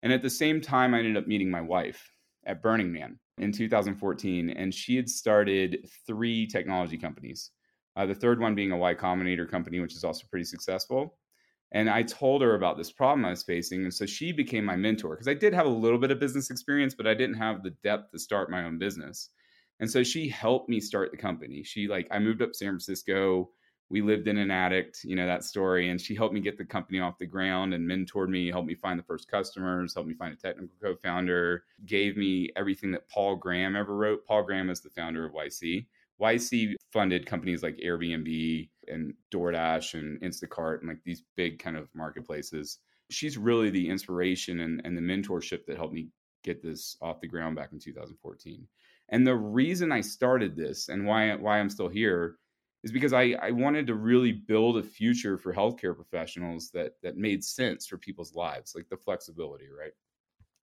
And 0.03 0.13
at 0.13 0.21
the 0.21 0.29
same 0.29 0.61
time, 0.61 0.93
I 0.93 0.99
ended 0.99 1.17
up 1.17 1.27
meeting 1.27 1.49
my 1.49 1.61
wife 1.61 2.11
at 2.45 2.61
Burning 2.61 2.91
Man 2.91 3.17
in 3.37 3.53
2014, 3.53 4.49
and 4.49 4.73
she 4.73 4.97
had 4.97 5.09
started 5.09 5.89
three 6.05 6.45
technology 6.45 6.97
companies. 6.97 7.51
Uh, 7.95 8.05
the 8.05 8.13
third 8.13 8.39
one 8.39 8.53
being 8.53 8.71
a 8.71 8.77
Y 8.77 8.93
Combinator 8.93 9.49
company, 9.49 9.79
which 9.79 9.95
is 9.95 10.03
also 10.03 10.27
pretty 10.29 10.43
successful. 10.43 11.17
And 11.71 11.89
I 11.89 12.03
told 12.03 12.41
her 12.41 12.53
about 12.53 12.77
this 12.77 12.91
problem 12.91 13.25
I 13.25 13.31
was 13.31 13.43
facing. 13.43 13.83
And 13.83 13.93
so 13.93 14.05
she 14.05 14.31
became 14.31 14.65
my 14.65 14.75
mentor 14.75 15.11
because 15.11 15.27
I 15.27 15.33
did 15.33 15.53
have 15.53 15.65
a 15.65 15.69
little 15.69 15.97
bit 15.97 16.11
of 16.11 16.19
business 16.19 16.51
experience, 16.51 16.93
but 16.93 17.07
I 17.07 17.15
didn't 17.15 17.37
have 17.37 17.63
the 17.63 17.71
depth 17.83 18.11
to 18.11 18.19
start 18.19 18.51
my 18.51 18.63
own 18.63 18.77
business. 18.77 19.29
And 19.79 19.89
so 19.89 20.03
she 20.03 20.29
helped 20.29 20.69
me 20.69 20.79
start 20.79 21.11
the 21.11 21.17
company. 21.17 21.63
She, 21.63 21.87
like, 21.87 22.07
I 22.11 22.19
moved 22.19 22.41
up 22.43 22.53
San 22.53 22.69
Francisco 22.69 23.49
we 23.89 24.01
lived 24.01 24.27
in 24.27 24.37
an 24.37 24.49
addict, 24.49 25.03
you 25.03 25.15
know, 25.15 25.25
that 25.25 25.43
story. 25.43 25.89
And 25.89 25.99
she 25.99 26.15
helped 26.15 26.33
me 26.33 26.39
get 26.39 26.57
the 26.57 26.65
company 26.65 26.99
off 26.99 27.17
the 27.17 27.25
ground 27.25 27.73
and 27.73 27.89
mentored 27.89 28.29
me, 28.29 28.49
helped 28.49 28.67
me 28.67 28.75
find 28.75 28.97
the 28.97 29.03
first 29.03 29.29
customers, 29.29 29.93
helped 29.93 30.09
me 30.09 30.15
find 30.15 30.33
a 30.33 30.37
technical 30.37 30.75
co 30.81 30.95
founder, 30.95 31.63
gave 31.85 32.17
me 32.17 32.49
everything 32.55 32.91
that 32.91 33.09
Paul 33.09 33.35
Graham 33.35 33.75
ever 33.75 33.95
wrote. 33.95 34.25
Paul 34.25 34.43
Graham 34.43 34.69
is 34.69 34.81
the 34.81 34.89
founder 34.89 35.25
of 35.25 35.33
YC. 35.33 35.85
YC 36.21 36.73
funded 36.91 37.25
companies 37.25 37.63
like 37.63 37.77
Airbnb 37.77 38.69
and 38.87 39.13
DoorDash 39.31 39.95
and 39.95 40.21
Instacart 40.21 40.79
and 40.79 40.89
like 40.89 41.03
these 41.03 41.23
big 41.35 41.59
kind 41.59 41.77
of 41.77 41.89
marketplaces. 41.93 42.79
She's 43.09 43.37
really 43.37 43.69
the 43.69 43.89
inspiration 43.89 44.61
and, 44.61 44.81
and 44.85 44.97
the 44.97 45.01
mentorship 45.01 45.65
that 45.67 45.77
helped 45.77 45.93
me 45.93 46.09
get 46.43 46.61
this 46.61 46.97
off 47.01 47.21
the 47.21 47.27
ground 47.27 47.55
back 47.55 47.71
in 47.71 47.79
2014. 47.79 48.67
And 49.09 49.27
the 49.27 49.35
reason 49.35 49.91
I 49.91 50.01
started 50.01 50.55
this 50.55 50.89
and 50.89 51.05
why 51.05 51.35
why 51.35 51.59
I'm 51.59 51.69
still 51.69 51.89
here 51.89 52.37
is 52.83 52.91
because 52.91 53.13
I, 53.13 53.35
I 53.41 53.51
wanted 53.51 53.87
to 53.87 53.95
really 53.95 54.31
build 54.31 54.77
a 54.77 54.83
future 54.83 55.37
for 55.37 55.53
healthcare 55.53 55.95
professionals 55.95 56.69
that 56.71 56.93
that 57.01 57.17
made 57.17 57.43
sense 57.43 57.87
for 57.87 57.97
people's 57.97 58.35
lives, 58.35 58.73
like 58.75 58.89
the 58.89 58.97
flexibility, 58.97 59.67
right? 59.69 59.93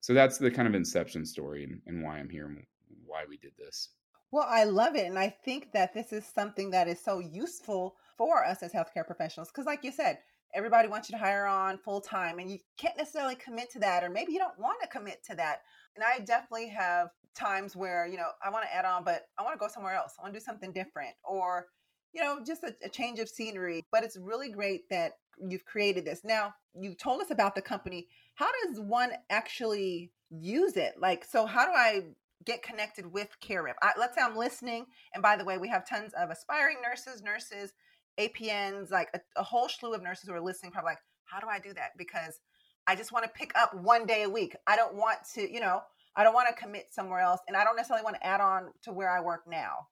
So 0.01 0.15
that's 0.15 0.39
the 0.39 0.51
kind 0.51 0.69
of 0.69 0.75
inception 0.75 1.25
story 1.27 1.65
and, 1.65 1.81
and 1.87 2.03
why 2.03 2.19
I'm 2.19 2.29
here 2.29 2.47
and 2.47 2.65
why 3.07 3.25
we 3.29 3.37
did 3.37 3.53
this. 3.59 3.91
Well, 4.33 4.47
I 4.49 4.65
love 4.65 4.95
it. 4.95 5.07
And 5.07 5.19
I 5.19 5.29
think 5.45 5.73
that 5.73 5.93
this 5.93 6.13
is 6.13 6.25
something 6.25 6.71
that 6.71 6.89
is 6.89 7.01
so 7.01 7.19
useful 7.19 7.97
for 8.17 8.45
us 8.45 8.63
as 8.63 8.73
healthcare 8.73 9.07
professionals. 9.07 9.49
Because, 9.49 9.67
like 9.67 9.83
you 9.83 9.91
said, 9.91 10.19
everybody 10.55 10.89
wants 10.89 11.09
you 11.09 11.19
to 11.19 11.23
hire 11.23 11.47
on 11.47 11.79
full 11.79 12.01
time, 12.01 12.39
and 12.39 12.51
you 12.51 12.59
can't 12.79 12.97
necessarily 12.97 13.35
commit 13.35 13.71
to 13.73 13.81
that, 13.81 14.05
or 14.05 14.09
maybe 14.09 14.33
you 14.33 14.39
don't 14.39 14.59
want 14.59 14.81
to 14.83 14.89
commit 14.89 15.25
to 15.25 15.35
that. 15.37 15.63
And 15.97 16.05
I 16.05 16.21
definitely 16.21 16.69
have 16.69 17.09
times 17.35 17.75
where, 17.75 18.07
you 18.07 18.17
know, 18.17 18.29
I 18.45 18.51
want 18.51 18.65
to 18.65 18.75
add 18.75 18.85
on, 18.85 19.05
but 19.05 19.23
I 19.39 19.43
want 19.43 19.55
to 19.55 19.59
go 19.59 19.69
somewhere 19.69 19.95
else. 19.95 20.15
I 20.19 20.23
want 20.23 20.33
to 20.35 20.39
do 20.39 20.45
something 20.45 20.73
different. 20.73 21.15
Or 21.25 21.67
you 22.13 22.23
know, 22.23 22.39
just 22.45 22.63
a, 22.65 22.75
a, 22.85 22.89
change 22.89 23.19
of 23.19 23.29
scenery. 23.29 23.85
But 23.93 24.05
it's 24.05 24.17
really 24.17 24.51
great 24.51 24.89
that 24.91 25.13
you've 25.39 25.65
created 25.65 26.05
this. 26.05 26.23
Now, 26.25 26.55
you 26.75 26.95
told 26.95 27.21
us 27.21 27.31
about 27.31 27.55
the 27.55 27.63
company. 27.63 28.09
How 28.35 28.49
does 28.65 28.81
one 28.81 29.13
actually 29.29 30.11
use 30.31 30.77
it? 30.77 30.95
Like, 30.99 31.25
so 31.25 31.47
how 31.47 31.67
do 31.67 31.73
I 31.73 32.03
get 32.45 32.63
connected 32.63 33.13
with 33.13 33.29
CareRev? 33.43 33.75
let's 33.99 34.17
say 34.17 34.23
I'm 34.23 34.37
listening. 34.37 34.87
And 35.15 35.23
by 35.23 35.37
the 35.37 35.45
way, 35.45 35.59
we 35.59 35.69
have 35.69 35.89
tons 35.89 36.13
of 36.19 36.31
aspiring 36.31 36.79
nurses, 36.83 37.23
nurses, 37.23 37.73
APNs, 38.19 38.91
like 38.91 39.09
a, 39.15 39.21
a 39.37 39.43
whole 39.43 39.69
slew 39.69 39.95
of 39.95 40.03
nurses 40.03 40.29
who 40.29 40.35
are 40.35 40.41
listening, 40.41 40.73
probably 40.73 40.93
like, 40.93 40.99
how 41.25 41.39
do 41.39 41.47
I 41.49 41.59
do 41.59 41.73
that? 41.75 41.91
Because 41.97 42.41
I 42.87 42.97
just 42.97 43.13
want 43.13 43.25
to 43.25 43.31
pick 43.31 43.53
up 43.57 43.75
one 43.75 44.07
day 44.07 44.25
a 44.25 44.29
week. 44.31 44.57
I 44.67 44.77
don't 44.77 44.95
want 44.95 45.19
to, 45.35 45.53
you 45.53 45.61
know, 45.61 45.81
I 46.17 46.25
don't 46.25 46.35
want 46.35 46.49
to 46.49 46.61
commit 46.61 46.87
somewhere 46.91 47.21
else. 47.21 47.41
And 47.47 47.57
I 47.57 47.65
don't 47.65 47.77
necessarily 47.77 48.05
want 48.05 48.17
to 48.17 48.27
add 48.27 48.41
on 48.41 48.71
to 48.83 48.93
where 48.93 49.11
I 49.11 49.21
work 49.21 49.43
now. 49.47 49.87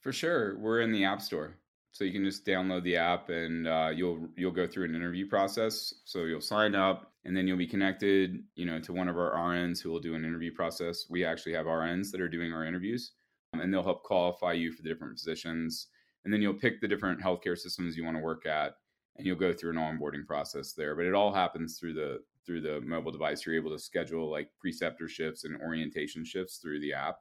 For 0.00 0.12
sure, 0.12 0.56
we're 0.58 0.80
in 0.80 0.92
the 0.92 1.04
App 1.04 1.20
Store, 1.20 1.56
so 1.90 2.04
you 2.04 2.12
can 2.12 2.24
just 2.24 2.46
download 2.46 2.84
the 2.84 2.96
app 2.96 3.30
and 3.30 3.66
uh, 3.66 3.90
you'll 3.94 4.28
you'll 4.36 4.52
go 4.52 4.66
through 4.66 4.84
an 4.84 4.94
interview 4.94 5.26
process. 5.28 5.92
So 6.04 6.24
you'll 6.24 6.40
sign 6.40 6.74
up, 6.74 7.12
and 7.24 7.36
then 7.36 7.48
you'll 7.48 7.58
be 7.58 7.66
connected, 7.66 8.42
you 8.54 8.64
know, 8.64 8.78
to 8.80 8.92
one 8.92 9.08
of 9.08 9.16
our 9.16 9.32
RNs 9.32 9.82
who 9.82 9.90
will 9.90 10.00
do 10.00 10.14
an 10.14 10.24
interview 10.24 10.52
process. 10.52 11.06
We 11.10 11.24
actually 11.24 11.54
have 11.54 11.66
RNs 11.66 12.12
that 12.12 12.20
are 12.20 12.28
doing 12.28 12.52
our 12.52 12.64
interviews, 12.64 13.12
um, 13.52 13.60
and 13.60 13.72
they'll 13.72 13.82
help 13.82 14.04
qualify 14.04 14.52
you 14.52 14.72
for 14.72 14.82
the 14.82 14.88
different 14.88 15.14
positions. 15.14 15.88
And 16.24 16.32
then 16.32 16.42
you'll 16.42 16.54
pick 16.54 16.80
the 16.80 16.88
different 16.88 17.20
healthcare 17.20 17.56
systems 17.56 17.96
you 17.96 18.04
want 18.04 18.16
to 18.16 18.22
work 18.22 18.46
at, 18.46 18.74
and 19.16 19.26
you'll 19.26 19.36
go 19.36 19.52
through 19.52 19.70
an 19.70 19.76
onboarding 19.76 20.26
process 20.26 20.72
there. 20.74 20.94
But 20.94 21.06
it 21.06 21.14
all 21.14 21.32
happens 21.32 21.78
through 21.78 21.94
the 21.94 22.20
through 22.46 22.60
the 22.60 22.80
mobile 22.82 23.12
device. 23.12 23.44
You're 23.44 23.56
able 23.56 23.72
to 23.72 23.78
schedule 23.78 24.30
like 24.30 24.50
preceptor 24.60 25.08
shifts 25.08 25.44
and 25.44 25.60
orientation 25.60 26.24
shifts 26.24 26.58
through 26.58 26.80
the 26.80 26.92
app. 26.92 27.16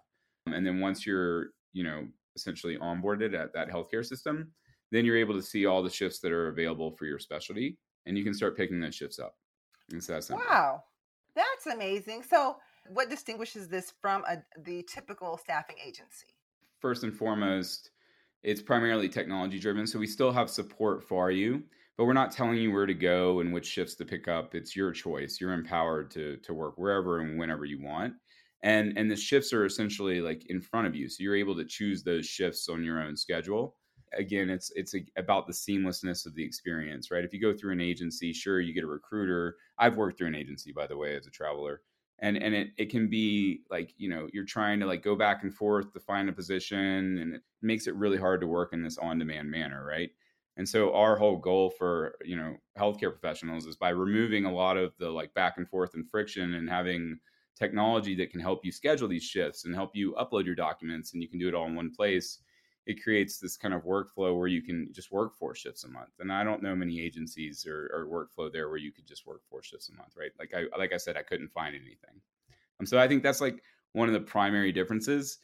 And 0.46 0.66
then 0.66 0.80
once 0.80 1.06
you're, 1.06 1.48
you 1.74 1.84
know, 1.84 2.08
essentially 2.38 2.78
onboarded 2.78 3.34
at 3.34 3.54
that 3.54 3.70
healthcare 3.70 4.06
system, 4.06 4.52
then 4.92 5.04
you're 5.04 5.18
able 5.18 5.34
to 5.34 5.42
see 5.42 5.66
all 5.66 5.84
the 5.84 5.90
shifts 5.90 6.20
that 6.20 6.32
are 6.32 6.48
available 6.48 6.92
for 6.92 7.06
your 7.06 7.20
specialty 7.20 7.78
and 8.08 8.18
you 8.18 8.24
can 8.24 8.34
start 8.34 8.58
picking 8.58 8.80
those 8.80 8.96
shifts 8.96 9.20
up. 9.20 9.36
It's 9.92 10.08
that 10.08 10.24
simple. 10.24 10.46
Wow. 10.50 10.84
That's 11.36 11.68
amazing. 11.68 12.24
So, 12.24 12.58
what 12.90 13.10
distinguishes 13.10 13.68
this 13.68 13.94
from 14.02 14.24
a, 14.26 14.38
the 14.64 14.84
typical 14.84 15.38
staffing 15.38 15.76
agency? 15.86 16.28
First 16.80 17.04
and 17.04 17.14
foremost, 17.14 17.92
it's 18.44 18.62
primarily 18.62 19.10
technology 19.10 19.60
driven. 19.60 19.86
So, 19.86 20.00
we 20.00 20.08
still 20.08 20.32
have 20.32 20.50
support 20.50 21.04
for 21.04 21.30
you, 21.30 21.64
but 21.98 22.06
we're 22.06 22.14
not 22.14 22.32
telling 22.32 22.58
you 22.58 22.72
where 22.72 22.86
to 22.86 22.94
go 22.94 23.42
and 23.42 23.54
which 23.54 23.68
shifts 23.68 23.96
to 23.96 24.06
pick 24.06 24.28
up. 24.28 24.56
It's 24.56 24.76
your 24.76 24.92
choice. 24.92 25.40
You're 25.40 25.54
empowered 25.54 26.10
to, 26.12 26.38
to 26.38 26.54
work 26.54 26.78
wherever 26.78 27.20
and 27.20 27.38
whenever 27.38 27.66
you 27.66 27.84
want 27.84 28.14
and 28.64 28.98
and 28.98 29.10
the 29.12 29.16
shifts 29.16 29.54
are 29.54 29.66
essentially 29.66 30.22
like 30.22 30.46
in 30.48 30.62
front 30.62 30.88
of 30.88 30.96
you 30.96 31.08
so 31.10 31.22
you're 31.24 31.36
able 31.36 31.56
to 31.56 31.66
choose 31.66 32.04
those 32.04 32.26
shifts 32.26 32.70
on 32.70 32.84
your 32.84 33.02
own 33.02 33.16
schedule. 33.16 33.78
Again 34.14 34.50
it's 34.50 34.72
it's 34.76 34.96
a, 34.96 35.06
about 35.18 35.48
the 35.48 35.54
seamlessness 35.54 36.26
of 36.26 36.34
the 36.36 36.44
experience 36.44 37.12
right? 37.12 37.24
If 37.26 37.34
you 37.34 37.42
go 37.42 37.56
through 37.56 37.74
an 37.74 37.82
agency 37.82 38.34
sure 38.34 38.60
you 38.62 38.74
get 38.74 38.84
a 38.84 38.88
recruiter. 38.88 39.58
I've 39.78 39.96
worked 39.98 40.18
through 40.18 40.28
an 40.28 40.36
agency 40.36 40.72
by 40.72 40.88
the 40.88 40.98
way 40.98 41.16
as 41.16 41.28
a 41.28 41.32
traveler 41.32 41.82
and 42.20 42.38
and 42.38 42.56
it, 42.56 42.70
it 42.78 42.90
can 42.90 43.10
be 43.10 43.64
like 43.70 43.94
you 43.98 44.10
know 44.10 44.28
you're 44.34 44.46
trying 44.46 44.80
to 44.80 44.86
like 44.86 45.04
go 45.04 45.16
back 45.16 45.44
and 45.44 45.54
forth 45.54 45.94
to 45.94 46.00
find 46.00 46.30
a 46.30 46.34
position 46.34 47.18
and 47.20 47.36
it 47.36 47.42
makes 47.62 47.86
it 47.88 47.96
really 47.96 48.18
hard 48.18 48.42
to 48.42 48.48
work 48.48 48.74
in 48.74 48.82
this 48.84 48.98
on 48.98 49.20
demand 49.20 49.52
manner 49.52 49.84
right? 49.86 50.12
And 50.56 50.68
so 50.68 50.94
our 50.96 51.16
whole 51.18 51.38
goal 51.38 51.70
for 51.70 52.16
you 52.24 52.36
know 52.36 52.58
healthcare 52.78 53.12
professionals 53.12 53.66
is 53.68 53.76
by 53.76 53.90
removing 53.90 54.46
a 54.46 54.54
lot 54.54 54.78
of 54.78 54.98
the 54.98 55.10
like 55.12 55.34
back 55.34 55.58
and 55.58 55.70
forth 55.70 55.94
and 55.94 56.10
friction 56.10 56.54
and 56.56 56.70
having 56.70 57.20
technology 57.58 58.16
that 58.16 58.32
can 58.32 58.40
help 58.40 58.64
you 58.64 58.72
schedule 58.72 59.08
these 59.08 59.24
shifts 59.24 59.66
and 59.66 59.74
help 59.74 59.96
you 59.96 60.14
upload 60.14 60.46
your 60.46 60.56
documents 60.56 61.14
and 61.14 61.22
you 61.22 61.28
can 61.28 61.40
do 61.40 61.48
it 61.48 61.56
all 61.56 61.66
in 61.68 61.76
one 61.76 61.92
place 61.94 62.40
it 62.88 63.04
creates 63.04 63.38
this 63.38 63.58
kind 63.58 63.74
of 63.74 63.84
workflow 63.84 64.38
where 64.38 64.48
you 64.48 64.62
can 64.62 64.88
just 64.94 65.12
work 65.12 65.36
four 65.36 65.54
shifts 65.54 65.84
a 65.84 65.90
month. 65.90 66.14
And 66.20 66.32
i 66.32 66.44
don't 66.44 66.64
know 66.64 66.76
many 66.76 67.02
agencies 67.02 67.68
or, 67.68 67.92
or 67.94 68.08
workflow 68.08 68.52
there 68.52 68.70
where 68.70 68.78
you 68.78 68.92
could 68.92 69.06
just 69.06 69.28
work 69.28 69.42
four 69.50 69.62
shifts 69.62 69.90
a 69.90 69.96
month 69.96 70.14
right? 70.18 70.32
Like 70.40 70.54
i 70.56 70.78
like 70.78 70.94
i 70.94 70.98
said 70.98 71.18
i 71.18 71.22
couldn't 71.22 71.52
find 71.52 71.76
anything. 71.76 72.22
Um, 72.80 72.86
so 72.86 72.98
i 72.98 73.08
think 73.08 73.22
that's 73.22 73.42
like 73.42 73.62
one 73.94 74.08
of 74.08 74.14
the 74.14 74.22
primary 74.22 74.72
differences. 74.72 75.40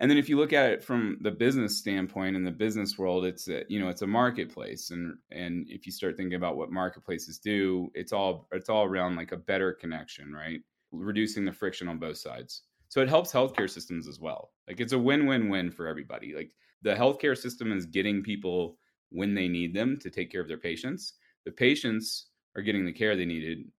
And 0.00 0.10
then 0.10 0.16
if 0.16 0.30
you 0.30 0.38
look 0.38 0.54
at 0.54 0.70
it 0.70 0.82
from 0.82 1.18
the 1.20 1.30
business 1.30 1.76
standpoint 1.76 2.34
in 2.34 2.42
the 2.42 2.50
business 2.50 2.98
world 2.98 3.24
it's 3.24 3.48
a, 3.48 3.64
you 3.68 3.78
know 3.78 3.88
it's 3.88 4.02
a 4.02 4.06
marketplace. 4.06 4.90
And 4.90 5.16
and 5.30 5.66
if 5.68 5.86
you 5.86 5.92
start 5.92 6.16
thinking 6.16 6.34
about 6.34 6.56
what 6.56 6.72
marketplaces 6.72 7.38
do 7.38 7.90
it's 7.94 8.12
all 8.12 8.48
it's 8.50 8.68
all 8.68 8.84
around 8.84 9.14
like 9.14 9.30
a 9.30 9.36
better 9.36 9.72
connection 9.72 10.32
right 10.32 10.60
reducing 10.92 11.44
the 11.44 11.52
friction 11.52 11.88
on 11.88 11.98
both 11.98 12.18
sides. 12.18 12.62
So 12.88 13.00
it 13.00 13.08
helps 13.08 13.32
healthcare 13.32 13.70
systems 13.70 14.08
as 14.08 14.18
well. 14.18 14.50
Like 14.66 14.80
it's 14.80 14.92
a 14.92 14.98
win-win-win 14.98 15.70
for 15.70 15.86
everybody. 15.86 16.34
Like 16.34 16.52
the 16.82 16.94
healthcare 16.94 17.36
system 17.36 17.72
is 17.72 17.86
getting 17.86 18.22
people 18.22 18.78
when 19.10 19.34
they 19.34 19.48
need 19.48 19.74
them 19.74 19.98
to 20.00 20.10
take 20.10 20.30
care 20.30 20.40
of 20.40 20.48
their 20.48 20.58
patients. 20.58 21.14
The 21.44 21.52
patients 21.52 22.26
are 22.56 22.62
getting 22.62 22.84
the 22.84 22.92
care 22.92 23.16
they 23.16 23.24
needed, 23.24 23.70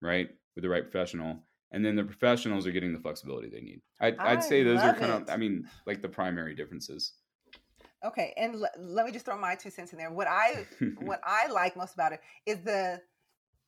right, 0.00 0.28
with 0.54 0.62
the 0.62 0.68
right 0.68 0.82
professional, 0.82 1.38
and 1.72 1.84
then 1.84 1.96
the 1.96 2.04
professionals 2.04 2.66
are 2.66 2.72
getting 2.72 2.92
the 2.92 3.00
flexibility 3.00 3.48
they 3.48 3.60
need. 3.60 3.80
I'd, 4.00 4.18
I'd 4.18 4.42
say 4.42 4.62
those 4.62 4.82
are 4.82 4.94
kind 4.94 5.12
it. 5.12 5.22
of, 5.22 5.30
I 5.30 5.36
mean, 5.36 5.68
like 5.86 6.02
the 6.02 6.08
primary 6.08 6.54
differences. 6.54 7.12
Okay, 8.04 8.34
and 8.36 8.54
l- 8.54 8.68
let 8.78 9.06
me 9.06 9.12
just 9.12 9.24
throw 9.24 9.38
my 9.38 9.54
two 9.54 9.70
cents 9.70 9.92
in 9.92 9.98
there. 9.98 10.10
What 10.10 10.28
I 10.28 10.66
what 10.98 11.20
I 11.24 11.46
like 11.48 11.76
most 11.76 11.94
about 11.94 12.12
it 12.12 12.20
is 12.44 12.60
the 12.60 13.00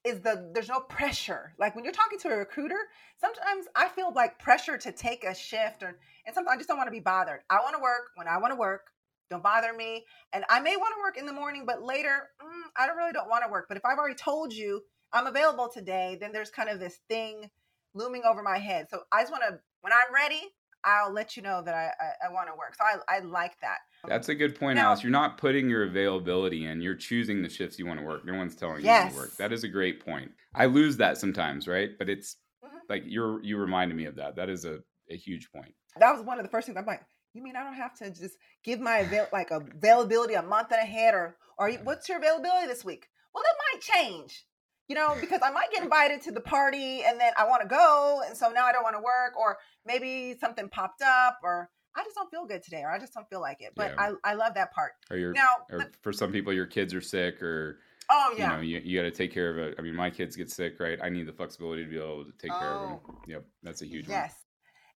is 0.05 0.21
the 0.21 0.51
there's 0.55 0.69
no 0.69 0.81
pressure. 0.81 1.55
Like 1.59 1.75
when 1.75 1.85
you're 1.85 1.93
talking 1.93 2.19
to 2.21 2.29
a 2.29 2.37
recruiter, 2.37 2.79
sometimes 3.21 3.67
I 3.75 3.89
feel 3.89 4.13
like 4.15 4.39
pressure 4.39 4.79
to 4.79 4.93
take 4.93 5.25
a 5.25 5.35
shift 5.35 5.83
or 5.83 5.99
and 6.27 6.35
sometimes 6.35 6.55
I 6.55 6.57
just 6.57 6.69
don't 6.69 6.77
want 6.77 6.89
to 6.89 6.93
be 6.93 7.01
bothered. 7.01 7.41
I 7.51 7.57
want 7.57 7.75
to 7.75 7.83
work 7.83 8.11
when 8.15 8.29
I 8.29 8.39
want 8.39 8.53
to 8.53 8.57
work. 8.59 8.83
Don't 9.31 9.43
bother 9.43 9.73
me. 9.75 10.05
And 10.33 10.45
I 10.49 10.61
may 10.61 10.77
want 10.77 10.95
to 10.97 11.01
work 11.01 11.19
in 11.19 11.27
the 11.27 11.33
morning, 11.33 11.65
but 11.67 11.83
later, 11.83 12.31
mm, 12.43 12.63
I 12.77 12.87
don't 12.87 12.97
really 12.97 13.13
don't 13.13 13.29
want 13.29 13.45
to 13.45 13.51
work. 13.51 13.67
But 13.69 13.77
if 13.77 13.85
I've 13.85 13.99
already 13.99 14.15
told 14.15 14.55
you 14.55 14.83
I'm 15.13 15.27
available 15.27 15.69
today, 15.69 16.17
then 16.19 16.33
there's 16.33 16.51
kind 16.51 16.69
of 16.69 16.81
this 16.81 16.99
thing 17.09 17.51
looming 17.95 18.23
over 18.29 18.43
my 18.43 18.59
head. 18.59 18.87
So 18.91 19.01
I 19.13 19.23
just 19.23 19.33
want 19.33 19.45
to, 19.49 19.59
when 19.83 19.93
I'm 19.93 20.15
ready, 20.15 20.41
I'll 20.85 21.13
let 21.13 21.37
you 21.37 21.43
know 21.43 21.63
that 21.63 21.75
I, 21.75 21.91
I, 22.01 22.29
I 22.29 22.33
want 22.33 22.49
to 22.49 22.55
work. 22.55 22.75
So 22.77 22.85
I, 22.85 23.17
I 23.17 23.19
like 23.21 23.61
that. 23.61 23.79
That's 24.07 24.29
a 24.29 24.35
good 24.35 24.59
point, 24.59 24.77
now, 24.77 24.89
Alice. 24.89 25.03
You're 25.03 25.11
not 25.11 25.39
putting 25.39 25.69
your 25.69 25.85
availability 25.85 26.67
in. 26.67 26.81
You're 26.81 26.95
choosing 26.95 27.43
the 27.43 27.49
shifts 27.49 27.79
you 27.79 27.87
want 27.87 27.99
to 28.01 28.07
work. 28.07 28.25
No 28.25 28.35
one's 28.35 28.55
telling 28.55 28.85
yes. 28.85 29.07
you 29.07 29.11
to 29.11 29.17
work. 29.17 29.37
That 29.37 29.53
is 29.53 29.65
a 29.65 29.69
great 29.69 30.05
point. 30.05 30.31
I 30.55 30.67
lose 30.67 30.97
that 30.99 31.19
sometimes, 31.19 31.67
right? 31.67 31.91
But 31.99 32.09
it's 32.09 32.37
mm-hmm. 32.65 32.77
like 32.89 33.03
you're 33.07 33.43
you 33.43 33.57
reminded 33.57 33.97
me 33.97 34.05
of 34.05 34.17
that. 34.17 34.37
That 34.37 34.49
is 34.49 34.65
a, 34.65 34.79
a 35.11 35.17
huge 35.17 35.51
point. 35.53 35.75
That 35.99 36.13
was 36.13 36.25
one 36.25 36.39
of 36.39 36.45
the 36.45 36.51
first 36.51 36.67
things 36.67 36.79
I'm 36.79 36.87
like, 36.87 37.03
you 37.35 37.43
mean 37.43 37.57
I 37.57 37.65
don't 37.65 37.75
have 37.75 37.95
to 37.97 38.11
just 38.11 38.37
give 38.65 38.81
my 38.81 38.99
avail- 38.99 39.29
like 39.33 39.51
availability 39.51 40.35
a 40.35 40.43
month 40.43 40.69
and 40.71 40.81
ahead 40.81 41.15
or 41.15 41.37
or 41.59 41.71
what's 41.83 42.09
your 42.09 42.19
availability 42.19 42.69
this 42.69 42.85
week? 42.85 43.09
Well, 43.35 43.45
it 43.45 43.75
might 43.75 43.83
change 43.83 44.45
you 44.89 44.95
know, 44.95 45.15
because 45.21 45.41
I 45.45 45.51
might 45.51 45.71
get 45.71 45.83
invited 45.83 46.23
to 46.23 46.33
the 46.33 46.41
party 46.41 47.03
and 47.05 47.21
then 47.21 47.33
I 47.37 47.47
want 47.47 47.63
to 47.63 47.69
go. 47.69 48.23
And 48.27 48.37
so 48.37 48.49
now 48.49 48.65
I 48.65 48.73
don't 48.73 48.83
want 48.83 48.97
to 48.97 49.03
work, 49.03 49.39
or 49.39 49.59
maybe 49.85 50.35
something 50.41 50.69
popped 50.71 51.03
up, 51.03 51.39
or 51.43 51.71
I 51.99 52.05
just 52.05 52.15
don't 52.15 52.31
feel 52.31 52.47
good 52.47 52.63
today, 52.63 52.83
or 52.83 52.91
I 52.91 52.99
just 52.99 53.13
don't 53.13 53.29
feel 53.29 53.41
like 53.41 53.61
it. 53.61 53.73
But 53.75 53.95
yeah. 53.97 54.13
I, 54.25 54.33
I 54.33 54.35
love 54.35 54.55
that 54.55 54.73
part. 54.73 54.93
Or 55.11 55.17
your, 55.17 55.33
now, 55.33 55.49
or 55.71 55.91
for 56.03 56.13
some 56.13 56.33
people, 56.33 56.53
your 56.53 56.67
kids 56.67 56.95
are 56.95 57.01
sick, 57.01 57.43
or 57.43 57.81
oh 58.11 58.35
yeah, 58.37 58.51
you 58.51 58.57
know, 58.57 58.63
you, 58.63 58.81
you 58.85 58.99
got 58.99 59.05
to 59.05 59.11
take 59.11 59.33
care 59.33 59.51
of 59.51 59.59
it. 59.59 59.75
I 59.79 59.83
mean, 59.83 59.95
my 59.95 60.11
kids 60.11 60.37
get 60.37 60.51
sick, 60.51 60.79
right? 60.79 60.99
I 61.03 61.09
need 61.09 61.27
the 61.27 61.33
flexibility 61.33 61.85
to 61.85 61.91
be 61.91 61.97
able 61.97 62.25
to 62.25 62.33
take 62.39 62.53
oh, 62.53 62.59
care 62.59 62.69
of 62.69 62.89
them. 62.89 63.01
Oh. 63.09 63.15
Yep, 63.27 63.45
that's 63.63 63.83
a 63.83 63.87
huge 63.87 64.09
yes. 64.09 64.35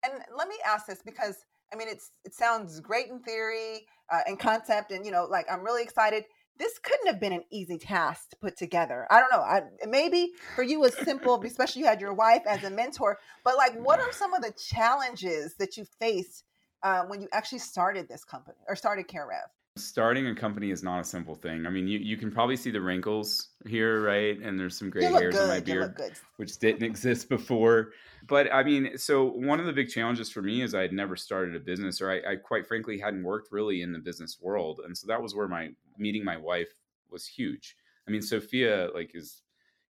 One. 0.02 0.12
And 0.12 0.22
let 0.36 0.48
me 0.48 0.56
ask 0.66 0.86
this 0.86 1.02
because 1.04 1.36
I 1.72 1.76
mean, 1.76 1.88
it's 1.88 2.10
it 2.24 2.34
sounds 2.34 2.80
great 2.80 3.08
in 3.08 3.20
theory 3.20 3.86
uh, 4.12 4.20
and 4.26 4.38
concept, 4.38 4.92
and 4.92 5.04
you 5.04 5.12
know, 5.12 5.24
like 5.24 5.46
I'm 5.50 5.62
really 5.64 5.82
excited 5.82 6.24
this 6.60 6.78
couldn't 6.78 7.06
have 7.06 7.18
been 7.18 7.32
an 7.32 7.44
easy 7.50 7.78
task 7.78 8.28
to 8.30 8.36
put 8.36 8.56
together. 8.56 9.06
I 9.10 9.18
don't 9.18 9.32
know. 9.32 9.40
I, 9.40 9.62
maybe 9.88 10.32
for 10.54 10.62
you 10.62 10.84
it's 10.84 11.02
simple, 11.02 11.42
especially 11.44 11.80
you 11.80 11.88
had 11.88 12.02
your 12.02 12.12
wife 12.12 12.42
as 12.46 12.62
a 12.62 12.70
mentor. 12.70 13.18
But 13.42 13.56
like, 13.56 13.74
what 13.82 13.98
are 13.98 14.12
some 14.12 14.34
of 14.34 14.42
the 14.42 14.52
challenges 14.52 15.54
that 15.54 15.78
you 15.78 15.86
faced 15.98 16.44
uh, 16.82 17.04
when 17.04 17.20
you 17.20 17.28
actually 17.32 17.58
started 17.58 18.08
this 18.08 18.24
company 18.24 18.58
or 18.68 18.76
started 18.76 19.08
CareRev? 19.08 19.48
Starting 19.76 20.26
a 20.26 20.34
company 20.34 20.70
is 20.70 20.82
not 20.82 21.00
a 21.00 21.04
simple 21.04 21.34
thing. 21.34 21.64
I 21.64 21.70
mean, 21.70 21.86
you, 21.86 21.98
you 21.98 22.16
can 22.16 22.30
probably 22.30 22.56
see 22.56 22.70
the 22.70 22.80
wrinkles 22.80 23.50
here, 23.66 24.02
right? 24.02 24.38
And 24.40 24.58
there's 24.58 24.76
some 24.76 24.90
gray 24.90 25.04
hairs 25.04 25.34
good. 25.34 25.44
in 25.44 25.48
my 25.48 25.60
beard, 25.60 25.94
which 26.36 26.58
didn't 26.58 26.82
exist 26.82 27.28
before. 27.28 27.92
But 28.26 28.52
I 28.52 28.62
mean, 28.64 28.98
so 28.98 29.24
one 29.24 29.60
of 29.60 29.66
the 29.66 29.72
big 29.72 29.88
challenges 29.88 30.30
for 30.30 30.42
me 30.42 30.62
is 30.62 30.74
I 30.74 30.82
had 30.82 30.92
never 30.92 31.16
started 31.16 31.54
a 31.54 31.60
business, 31.60 32.00
or 32.00 32.10
I, 32.10 32.32
I 32.32 32.36
quite 32.36 32.66
frankly 32.66 32.98
hadn't 32.98 33.22
worked 33.22 33.52
really 33.52 33.82
in 33.82 33.92
the 33.92 33.98
business 33.98 34.38
world, 34.40 34.80
and 34.84 34.96
so 34.96 35.06
that 35.06 35.22
was 35.22 35.34
where 35.34 35.48
my 35.48 35.70
meeting 35.96 36.24
my 36.24 36.36
wife 36.36 36.74
was 37.08 37.26
huge. 37.26 37.76
I 38.06 38.10
mean, 38.10 38.22
Sophia 38.22 38.88
like 38.92 39.12
is 39.14 39.42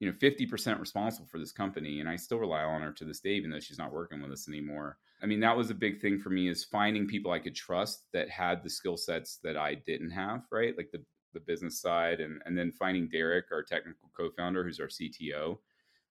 you 0.04 0.12
know 0.12 0.18
50% 0.18 0.82
responsible 0.82 1.28
for 1.28 1.40
this 1.40 1.54
company 1.54 2.02
and 2.02 2.10
i 2.10 2.18
still 2.18 2.38
rely 2.38 2.64
on 2.64 2.82
her 2.82 2.92
to 2.92 3.06
this 3.06 3.22
day 3.22 3.32
even 3.32 3.50
though 3.50 3.60
she's 3.60 3.78
not 3.78 3.94
working 3.94 4.22
with 4.22 4.32
us 4.32 4.50
anymore 4.50 4.98
i 5.22 5.26
mean 5.26 5.40
that 5.40 5.56
was 5.56 5.70
a 5.70 5.76
big 5.76 6.02
thing 6.02 6.20
for 6.20 6.30
me 6.30 6.50
is 6.50 6.66
finding 6.66 7.08
people 7.08 7.32
i 7.32 7.40
could 7.40 7.56
trust 7.56 8.08
that 8.12 8.30
had 8.30 8.62
the 8.62 8.70
skill 8.70 8.98
sets 8.98 9.40
that 9.44 9.56
i 9.56 9.74
didn't 9.74 10.12
have 10.12 10.42
right 10.52 10.76
like 10.78 10.90
the 10.92 11.02
the 11.34 11.40
business 11.40 11.80
side 11.80 12.20
and 12.20 12.42
and 12.46 12.58
then 12.58 12.70
finding 12.72 13.08
derek 13.08 13.46
our 13.52 13.64
technical 13.64 14.10
co-founder 14.16 14.64
who's 14.64 14.80
our 14.80 14.88
cto 14.88 15.58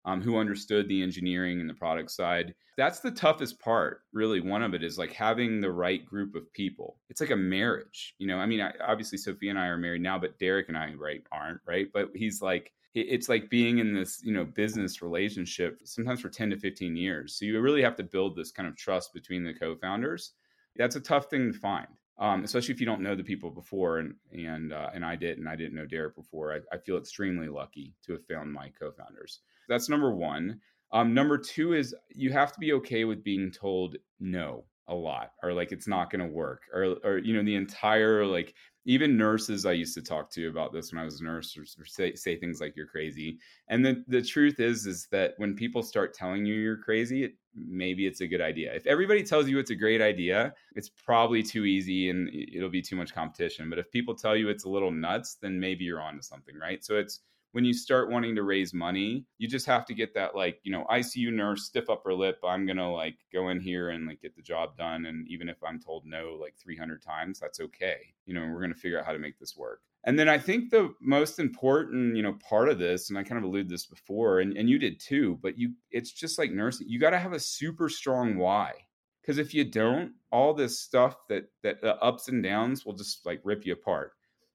um, 0.04 0.20
who 0.20 0.36
understood 0.36 0.88
the 0.88 1.02
engineering 1.02 1.60
and 1.60 1.70
the 1.70 1.74
product 1.74 2.10
side. 2.10 2.54
That's 2.76 2.98
the 3.00 3.10
toughest 3.10 3.60
part, 3.60 4.00
really. 4.12 4.40
One 4.40 4.62
of 4.62 4.74
it 4.74 4.82
is 4.82 4.98
like 4.98 5.12
having 5.12 5.60
the 5.60 5.70
right 5.70 6.04
group 6.04 6.34
of 6.34 6.52
people. 6.52 6.96
It's 7.08 7.20
like 7.20 7.30
a 7.30 7.36
marriage, 7.36 8.14
you 8.18 8.26
know. 8.26 8.38
I 8.38 8.46
mean, 8.46 8.60
I, 8.60 8.72
obviously 8.84 9.16
sophie 9.16 9.50
and 9.50 9.58
I 9.58 9.66
are 9.66 9.78
married 9.78 10.02
now, 10.02 10.18
but 10.18 10.38
Derek 10.38 10.68
and 10.68 10.76
I, 10.76 10.92
right, 10.94 11.22
aren't, 11.30 11.60
right? 11.66 11.86
But 11.92 12.10
he's 12.14 12.42
like, 12.42 12.72
it's 12.94 13.28
like 13.28 13.50
being 13.50 13.78
in 13.78 13.94
this, 13.94 14.20
you 14.22 14.32
know, 14.32 14.44
business 14.44 15.02
relationship 15.02 15.80
sometimes 15.84 16.20
for 16.20 16.28
ten 16.28 16.50
to 16.50 16.58
fifteen 16.58 16.96
years. 16.96 17.36
So 17.38 17.44
you 17.44 17.60
really 17.60 17.82
have 17.82 17.96
to 17.96 18.02
build 18.02 18.36
this 18.36 18.52
kind 18.52 18.68
of 18.68 18.76
trust 18.76 19.14
between 19.14 19.44
the 19.44 19.54
co-founders. 19.54 20.32
That's 20.76 20.96
a 20.96 21.00
tough 21.00 21.30
thing 21.30 21.52
to 21.52 21.58
find. 21.58 21.88
Um, 22.18 22.44
especially 22.44 22.74
if 22.74 22.80
you 22.80 22.86
don't 22.86 23.00
know 23.00 23.16
the 23.16 23.24
people 23.24 23.50
before, 23.50 23.98
and 23.98 24.14
and 24.32 24.72
uh, 24.72 24.90
and 24.94 25.04
I 25.04 25.16
did, 25.16 25.38
and 25.38 25.48
I 25.48 25.56
didn't 25.56 25.74
know 25.74 25.86
Derek 25.86 26.14
before. 26.14 26.52
I, 26.52 26.58
I 26.74 26.78
feel 26.78 26.98
extremely 26.98 27.48
lucky 27.48 27.94
to 28.04 28.12
have 28.12 28.26
found 28.26 28.52
my 28.52 28.70
co-founders. 28.78 29.40
That's 29.68 29.88
number 29.88 30.14
one. 30.14 30.60
Um, 30.92 31.14
number 31.14 31.38
two 31.38 31.72
is 31.72 31.94
you 32.10 32.30
have 32.32 32.52
to 32.52 32.60
be 32.60 32.74
okay 32.74 33.04
with 33.04 33.24
being 33.24 33.50
told 33.50 33.96
no. 34.20 34.64
A 34.88 34.94
lot 34.94 35.32
or 35.42 35.52
like 35.52 35.72
it's 35.72 35.86
not 35.86 36.10
going 36.10 36.20
to 36.20 36.34
work 36.34 36.62
or 36.74 36.96
or 37.04 37.18
you 37.18 37.34
know 37.34 37.42
the 37.44 37.54
entire 37.54 38.26
like 38.26 38.54
even 38.84 39.16
nurses 39.16 39.64
I 39.64 39.72
used 39.72 39.94
to 39.94 40.02
talk 40.02 40.30
to 40.32 40.48
about 40.48 40.72
this 40.72 40.92
when 40.92 41.00
I 41.00 41.04
was 41.04 41.20
a 41.20 41.24
nurse 41.24 41.56
or, 41.56 41.62
or 41.80 41.86
say, 41.86 42.14
say 42.14 42.36
things 42.36 42.60
like 42.60 42.74
you're 42.74 42.86
crazy. 42.86 43.38
And 43.68 43.84
the, 43.84 44.04
the 44.08 44.22
truth 44.22 44.58
is, 44.58 44.86
is 44.86 45.06
that 45.12 45.34
when 45.36 45.54
people 45.54 45.82
start 45.82 46.14
telling 46.14 46.44
you 46.44 46.54
you're 46.54 46.78
crazy, 46.78 47.24
it, 47.24 47.34
maybe 47.54 48.06
it's 48.06 48.22
a 48.22 48.26
good 48.26 48.40
idea. 48.40 48.74
If 48.74 48.86
everybody 48.86 49.22
tells 49.22 49.48
you 49.48 49.58
it's 49.58 49.70
a 49.70 49.76
great 49.76 50.00
idea, 50.00 50.52
it's 50.74 50.88
probably 50.88 51.42
too 51.44 51.64
easy 51.64 52.10
and 52.10 52.28
it'll 52.32 52.68
be 52.70 52.82
too 52.82 52.96
much 52.96 53.14
competition. 53.14 53.70
But 53.70 53.78
if 53.78 53.90
people 53.92 54.16
tell 54.16 54.34
you 54.34 54.48
it's 54.48 54.64
a 54.64 54.70
little 54.70 54.90
nuts, 54.90 55.36
then 55.40 55.60
maybe 55.60 55.84
you're 55.84 56.00
onto 56.00 56.22
something, 56.22 56.56
right? 56.56 56.84
So 56.84 56.96
it's 56.96 57.20
when 57.52 57.64
you 57.64 57.74
start 57.74 58.10
wanting 58.10 58.34
to 58.34 58.42
raise 58.42 58.74
money, 58.74 59.26
you 59.38 59.46
just 59.46 59.66
have 59.66 59.84
to 59.86 59.94
get 59.94 60.14
that 60.14 60.34
like, 60.34 60.58
you 60.62 60.72
know, 60.72 60.86
ICU 60.90 61.32
nurse, 61.32 61.64
stiff 61.64 61.88
upper 61.90 62.14
lip. 62.14 62.38
I'm 62.42 62.66
going 62.66 62.78
to 62.78 62.88
like 62.88 63.16
go 63.32 63.50
in 63.50 63.60
here 63.60 63.90
and 63.90 64.06
like 64.06 64.22
get 64.22 64.34
the 64.34 64.42
job 64.42 64.76
done. 64.76 65.06
And 65.06 65.28
even 65.28 65.48
if 65.48 65.62
I'm 65.62 65.78
told 65.78 66.06
no 66.06 66.36
like 66.40 66.54
300 66.58 67.02
times, 67.02 67.38
that's 67.38 67.60
okay. 67.60 68.14
You 68.24 68.34
know, 68.34 68.40
we're 68.40 68.60
going 68.60 68.72
to 68.72 68.78
figure 68.78 68.98
out 68.98 69.06
how 69.06 69.12
to 69.12 69.18
make 69.18 69.38
this 69.38 69.56
work. 69.56 69.80
And 70.04 70.18
then 70.18 70.28
I 70.28 70.38
think 70.38 70.70
the 70.70 70.92
most 71.00 71.38
important, 71.38 72.16
you 72.16 72.22
know, 72.22 72.36
part 72.48 72.68
of 72.68 72.78
this, 72.78 73.08
and 73.08 73.18
I 73.18 73.22
kind 73.22 73.38
of 73.38 73.44
alluded 73.44 73.68
this 73.68 73.86
before, 73.86 74.40
and, 74.40 74.56
and 74.56 74.68
you 74.68 74.78
did 74.78 74.98
too, 74.98 75.38
but 75.42 75.56
you 75.56 75.74
it's 75.90 76.10
just 76.10 76.38
like 76.38 76.50
nursing. 76.50 76.88
You 76.88 76.98
got 76.98 77.10
to 77.10 77.18
have 77.18 77.32
a 77.32 77.38
super 77.38 77.88
strong 77.88 78.36
why. 78.36 78.72
Because 79.20 79.38
if 79.38 79.54
you 79.54 79.64
don't, 79.64 80.14
all 80.32 80.54
this 80.54 80.80
stuff 80.80 81.16
that 81.28 81.44
that 81.62 81.80
the 81.82 81.94
ups 81.96 82.26
and 82.28 82.42
downs 82.42 82.84
will 82.84 82.94
just 82.94 83.24
like 83.24 83.40
rip 83.44 83.64
you 83.64 83.74
apart. 83.74 84.12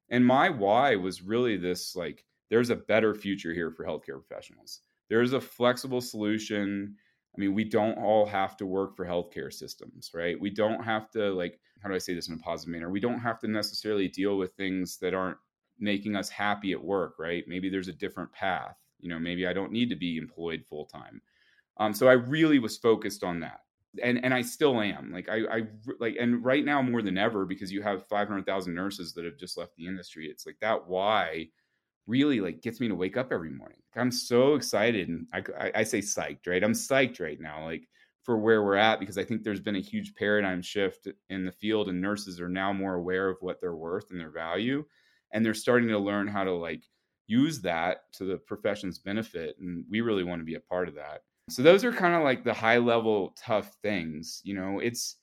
And 0.09 0.25
my 0.25 0.49
why 0.49 0.95
was 0.95 1.21
really 1.21 1.55
this 1.55 1.95
like 1.95 2.25
there's 2.49 2.69
a 2.69 2.75
better 2.75 3.13
future 3.13 3.53
here 3.53 3.71
for 3.71 3.85
healthcare 3.85 4.21
professionals. 4.25 4.81
There's 5.09 5.33
a 5.33 5.41
flexible 5.41 6.01
solution. 6.01 6.95
I 7.35 7.39
mean, 7.39 7.53
we 7.53 7.63
don't 7.63 7.97
all 7.97 8.25
have 8.25 8.57
to 8.57 8.65
work 8.65 8.95
for 8.95 9.05
healthcare 9.05 9.53
systems, 9.53 10.11
right? 10.13 10.39
We 10.39 10.49
don't 10.49 10.83
have 10.83 11.09
to, 11.11 11.31
like, 11.31 11.59
how 11.81 11.89
do 11.89 11.95
I 11.95 11.99
say 11.99 12.13
this 12.13 12.27
in 12.27 12.33
a 12.33 12.39
positive 12.39 12.71
manner? 12.71 12.89
We 12.89 12.99
don't 12.99 13.19
have 13.19 13.39
to 13.39 13.47
necessarily 13.47 14.07
deal 14.07 14.37
with 14.37 14.53
things 14.53 14.97
that 14.97 15.13
aren't 15.13 15.37
making 15.79 16.15
us 16.15 16.29
happy 16.29 16.71
at 16.71 16.83
work, 16.83 17.15
right? 17.19 17.43
Maybe 17.47 17.69
there's 17.69 17.87
a 17.87 17.93
different 17.93 18.31
path. 18.31 18.77
You 18.99 19.09
know, 19.09 19.19
maybe 19.19 19.45
I 19.45 19.53
don't 19.53 19.71
need 19.71 19.89
to 19.89 19.95
be 19.95 20.17
employed 20.17 20.65
full 20.65 20.85
time. 20.85 21.21
Um, 21.77 21.93
so 21.93 22.07
I 22.07 22.13
really 22.13 22.59
was 22.59 22.77
focused 22.77 23.23
on 23.23 23.39
that. 23.41 23.61
And, 24.03 24.23
and 24.23 24.33
I 24.33 24.41
still 24.41 24.79
am 24.79 25.11
like 25.11 25.27
I, 25.27 25.37
I 25.49 25.61
like 25.99 26.17
and 26.19 26.45
right 26.45 26.63
now 26.63 26.83
more 26.83 27.01
than 27.01 27.17
ever 27.17 27.45
because 27.45 27.71
you 27.71 27.81
have 27.81 28.05
500,000 28.05 28.75
nurses 28.75 29.13
that 29.13 29.25
have 29.25 29.37
just 29.39 29.57
left 29.57 29.75
the 29.75 29.87
industry 29.87 30.27
it's 30.27 30.45
like 30.45 30.57
that 30.61 30.87
why 30.87 31.47
really 32.07 32.39
like 32.39 32.61
gets 32.61 32.79
me 32.79 32.87
to 32.87 32.95
wake 32.95 33.17
up 33.17 33.31
every 33.31 33.51
morning. 33.51 33.77
I'm 33.95 34.11
so 34.11 34.55
excited 34.55 35.09
and 35.09 35.27
I, 35.33 35.43
I, 35.59 35.71
I 35.75 35.83
say 35.83 35.99
psyched, 35.99 36.47
right? 36.47 36.63
I'm 36.63 36.73
psyched 36.73 37.19
right 37.19 37.39
now, 37.39 37.65
like 37.65 37.87
for 38.23 38.37
where 38.37 38.63
we're 38.63 38.75
at 38.75 38.99
because 38.99 39.17
I 39.17 39.23
think 39.23 39.43
there's 39.43 39.59
been 39.59 39.75
a 39.75 39.81
huge 39.81 40.13
paradigm 40.15 40.61
shift 40.61 41.07
in 41.29 41.45
the 41.45 41.51
field 41.51 41.89
and 41.89 42.01
nurses 42.01 42.41
are 42.41 42.49
now 42.49 42.73
more 42.73 42.95
aware 42.95 43.29
of 43.29 43.37
what 43.41 43.59
they're 43.61 43.75
worth 43.75 44.11
and 44.11 44.19
their 44.19 44.31
value 44.31 44.83
and 45.33 45.45
they're 45.45 45.53
starting 45.53 45.89
to 45.89 45.97
learn 45.97 46.27
how 46.27 46.43
to 46.43 46.51
like 46.51 46.83
use 47.27 47.61
that 47.61 48.03
to 48.13 48.25
the 48.25 48.37
profession's 48.37 48.99
benefit 48.99 49.55
and 49.59 49.83
we 49.89 50.01
really 50.01 50.23
want 50.23 50.39
to 50.41 50.45
be 50.45 50.55
a 50.55 50.59
part 50.59 50.87
of 50.87 50.95
that. 50.95 51.21
So 51.49 51.61
those 51.63 51.85
are 51.85 51.91
kind 51.91 52.15
of 52.15 52.23
like 52.23 52.43
the 52.43 52.53
high 52.53 52.77
level 52.77 53.33
tough 53.37 53.71
things, 53.81 54.41
you 54.43 54.53
know, 54.53 54.79
it's 54.79 55.17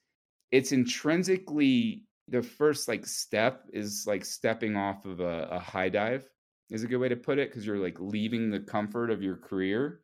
it's 0.50 0.72
intrinsically 0.72 2.04
the 2.28 2.42
first 2.42 2.88
like 2.88 3.06
step 3.06 3.64
is 3.72 4.04
like 4.06 4.24
stepping 4.24 4.76
off 4.76 5.04
of 5.04 5.20
a, 5.20 5.48
a 5.50 5.58
high 5.58 5.88
dive 5.88 6.26
is 6.74 6.82
a 6.82 6.88
good 6.88 6.98
way 6.98 7.08
to 7.08 7.16
put 7.16 7.38
it 7.38 7.50
because 7.50 7.64
you're 7.64 7.78
like 7.78 7.98
leaving 8.00 8.50
the 8.50 8.60
comfort 8.60 9.10
of 9.10 9.22
your 9.22 9.36
career 9.36 10.00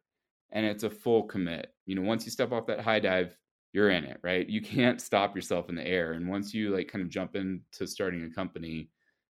and 0.52 0.64
it's 0.64 0.84
a 0.84 0.90
full 0.90 1.24
commit. 1.24 1.74
You 1.84 1.96
know, 1.96 2.02
once 2.02 2.24
you 2.24 2.30
step 2.30 2.52
off 2.52 2.66
that 2.66 2.80
high 2.80 3.00
dive, 3.00 3.36
you're 3.72 3.90
in 3.90 4.04
it, 4.04 4.18
right? 4.22 4.48
You 4.48 4.60
can't 4.62 5.00
stop 5.00 5.34
yourself 5.34 5.68
in 5.68 5.74
the 5.74 5.86
air. 5.86 6.12
And 6.12 6.28
once 6.28 6.54
you 6.54 6.74
like 6.74 6.88
kind 6.88 7.02
of 7.02 7.10
jump 7.10 7.36
into 7.36 7.86
starting 7.86 8.24
a 8.24 8.34
company, 8.34 8.88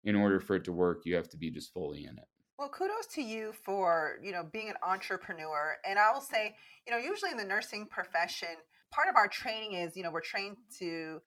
in 0.07 0.15
order 0.15 0.41
for 0.41 0.57
it 0.57 0.65
to 0.65 0.73
work, 0.73 1.03
you 1.05 1.17
have 1.17 1.29
to 1.29 1.37
be 1.37 1.51
just 1.51 1.73
fully 1.73 2.05
in 2.05 2.17
it. 2.17 2.25
Well, 2.59 2.71
kudos 2.71 3.07
to 3.15 3.23
you 3.23 3.53
for, 3.65 4.19
you 4.23 4.33
know, 4.33 4.45
being 4.51 4.71
an 4.71 4.77
entrepreneur. 4.83 5.77
And 5.87 5.99
I 5.99 6.13
will 6.13 6.23
say, 6.23 6.55
you 6.87 6.93
know, 6.93 6.99
usually 6.99 7.33
in 7.33 7.37
the 7.37 7.45
nursing 7.45 7.87
profession, 7.87 8.49
part 8.91 9.09
of 9.09 9.17
our 9.17 9.29
training 9.29 9.73
is, 9.73 9.97
you 9.97 10.03
know, 10.03 10.11
we're 10.11 10.21
trained 10.21 10.57
to 10.79 11.21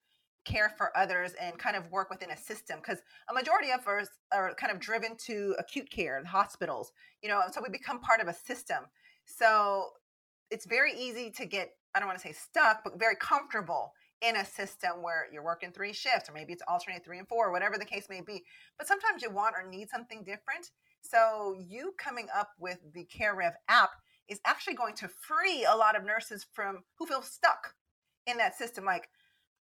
care 0.44 0.72
for 0.76 0.96
others 0.96 1.32
and 1.40 1.58
kind 1.58 1.76
of 1.76 1.90
work 1.90 2.10
within 2.10 2.30
a 2.30 2.36
system 2.36 2.78
because 2.80 3.02
a 3.28 3.34
majority 3.34 3.70
of 3.70 3.86
us 3.86 4.08
are 4.32 4.54
kind 4.54 4.72
of 4.72 4.80
driven 4.80 5.16
to 5.16 5.54
acute 5.58 5.90
care 5.90 6.16
and 6.16 6.26
hospitals 6.26 6.92
you 7.22 7.28
know 7.28 7.40
so 7.52 7.60
we 7.62 7.68
become 7.70 8.00
part 8.00 8.20
of 8.20 8.28
a 8.28 8.34
system. 8.34 8.84
So 9.26 9.90
it's 10.50 10.66
very 10.66 10.92
easy 10.92 11.30
to 11.30 11.46
get 11.46 11.70
i 11.94 11.98
don't 11.98 12.08
want 12.08 12.18
to 12.18 12.26
say 12.26 12.32
stuck 12.32 12.82
but 12.84 12.98
very 12.98 13.16
comfortable 13.16 13.92
in 14.22 14.36
a 14.36 14.44
system 14.44 15.02
where 15.02 15.26
you're 15.32 15.44
working 15.44 15.72
three 15.72 15.92
shifts 15.92 16.28
or 16.28 16.32
maybe 16.32 16.52
it's 16.52 16.62
alternate 16.68 17.04
three 17.04 17.18
and 17.18 17.28
four 17.28 17.48
or 17.48 17.52
whatever 17.52 17.78
the 17.78 17.84
case 17.84 18.06
may 18.10 18.20
be 18.20 18.44
but 18.78 18.86
sometimes 18.86 19.22
you 19.22 19.30
want 19.30 19.54
or 19.56 19.68
need 19.68 19.88
something 19.88 20.22
different. 20.24 20.70
So 21.02 21.56
you 21.58 21.94
coming 21.96 22.28
up 22.36 22.50
with 22.58 22.78
the 22.92 23.06
CareRev 23.06 23.52
app 23.68 23.90
is 24.28 24.40
actually 24.46 24.74
going 24.74 24.94
to 24.96 25.08
free 25.08 25.64
a 25.64 25.74
lot 25.74 25.96
of 25.96 26.04
nurses 26.04 26.46
from 26.52 26.84
who 26.98 27.06
feel 27.06 27.22
stuck 27.22 27.74
in 28.26 28.36
that 28.36 28.56
system 28.56 28.84
like 28.84 29.08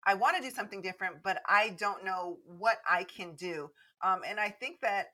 I 0.07 0.15
want 0.15 0.37
to 0.37 0.43
do 0.43 0.55
something 0.55 0.81
different, 0.81 1.17
but 1.25 1.43
I 1.49 1.71
don't 1.79 2.05
know 2.05 2.39
what 2.47 2.79
I 2.89 3.05
can 3.05 3.35
do. 3.35 3.71
Um, 4.05 4.21
and 4.27 4.39
I 4.39 4.51
think 4.51 4.81
that 4.81 5.07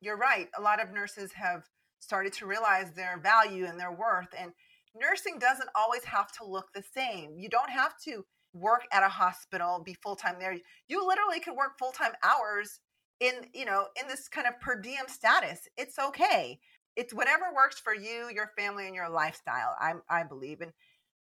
you're 0.00 0.16
right. 0.16 0.48
A 0.58 0.60
lot 0.60 0.82
of 0.82 0.92
nurses 0.92 1.32
have 1.32 1.62
started 2.00 2.32
to 2.32 2.46
realize 2.46 2.90
their 2.92 3.20
value 3.22 3.66
and 3.66 3.78
their 3.78 3.92
worth. 3.92 4.28
And 4.36 4.52
nursing 5.00 5.38
doesn't 5.38 5.68
always 5.76 6.02
have 6.04 6.32
to 6.38 6.44
look 6.44 6.66
the 6.74 6.82
same. 6.94 7.36
You 7.38 7.48
don't 7.48 7.70
have 7.70 7.94
to 8.04 8.24
work 8.52 8.86
at 8.92 9.04
a 9.04 9.08
hospital, 9.08 9.82
be 9.84 9.94
full 9.94 10.16
time 10.16 10.36
there. 10.40 10.56
You 10.88 11.06
literally 11.06 11.38
could 11.38 11.56
work 11.56 11.78
full 11.78 11.92
time 11.92 12.12
hours 12.24 12.80
in, 13.20 13.34
you 13.54 13.64
know, 13.64 13.86
in 14.00 14.08
this 14.08 14.26
kind 14.28 14.48
of 14.48 14.58
per 14.60 14.80
diem 14.80 15.06
status. 15.06 15.68
It's 15.76 15.98
okay. 15.98 16.58
It's 16.96 17.14
whatever 17.14 17.44
works 17.54 17.78
for 17.78 17.94
you, 17.94 18.28
your 18.34 18.50
family, 18.58 18.86
and 18.86 18.96
your 18.96 19.08
lifestyle. 19.08 19.76
I 19.78 19.92
I 20.08 20.24
believe, 20.24 20.60
and 20.60 20.72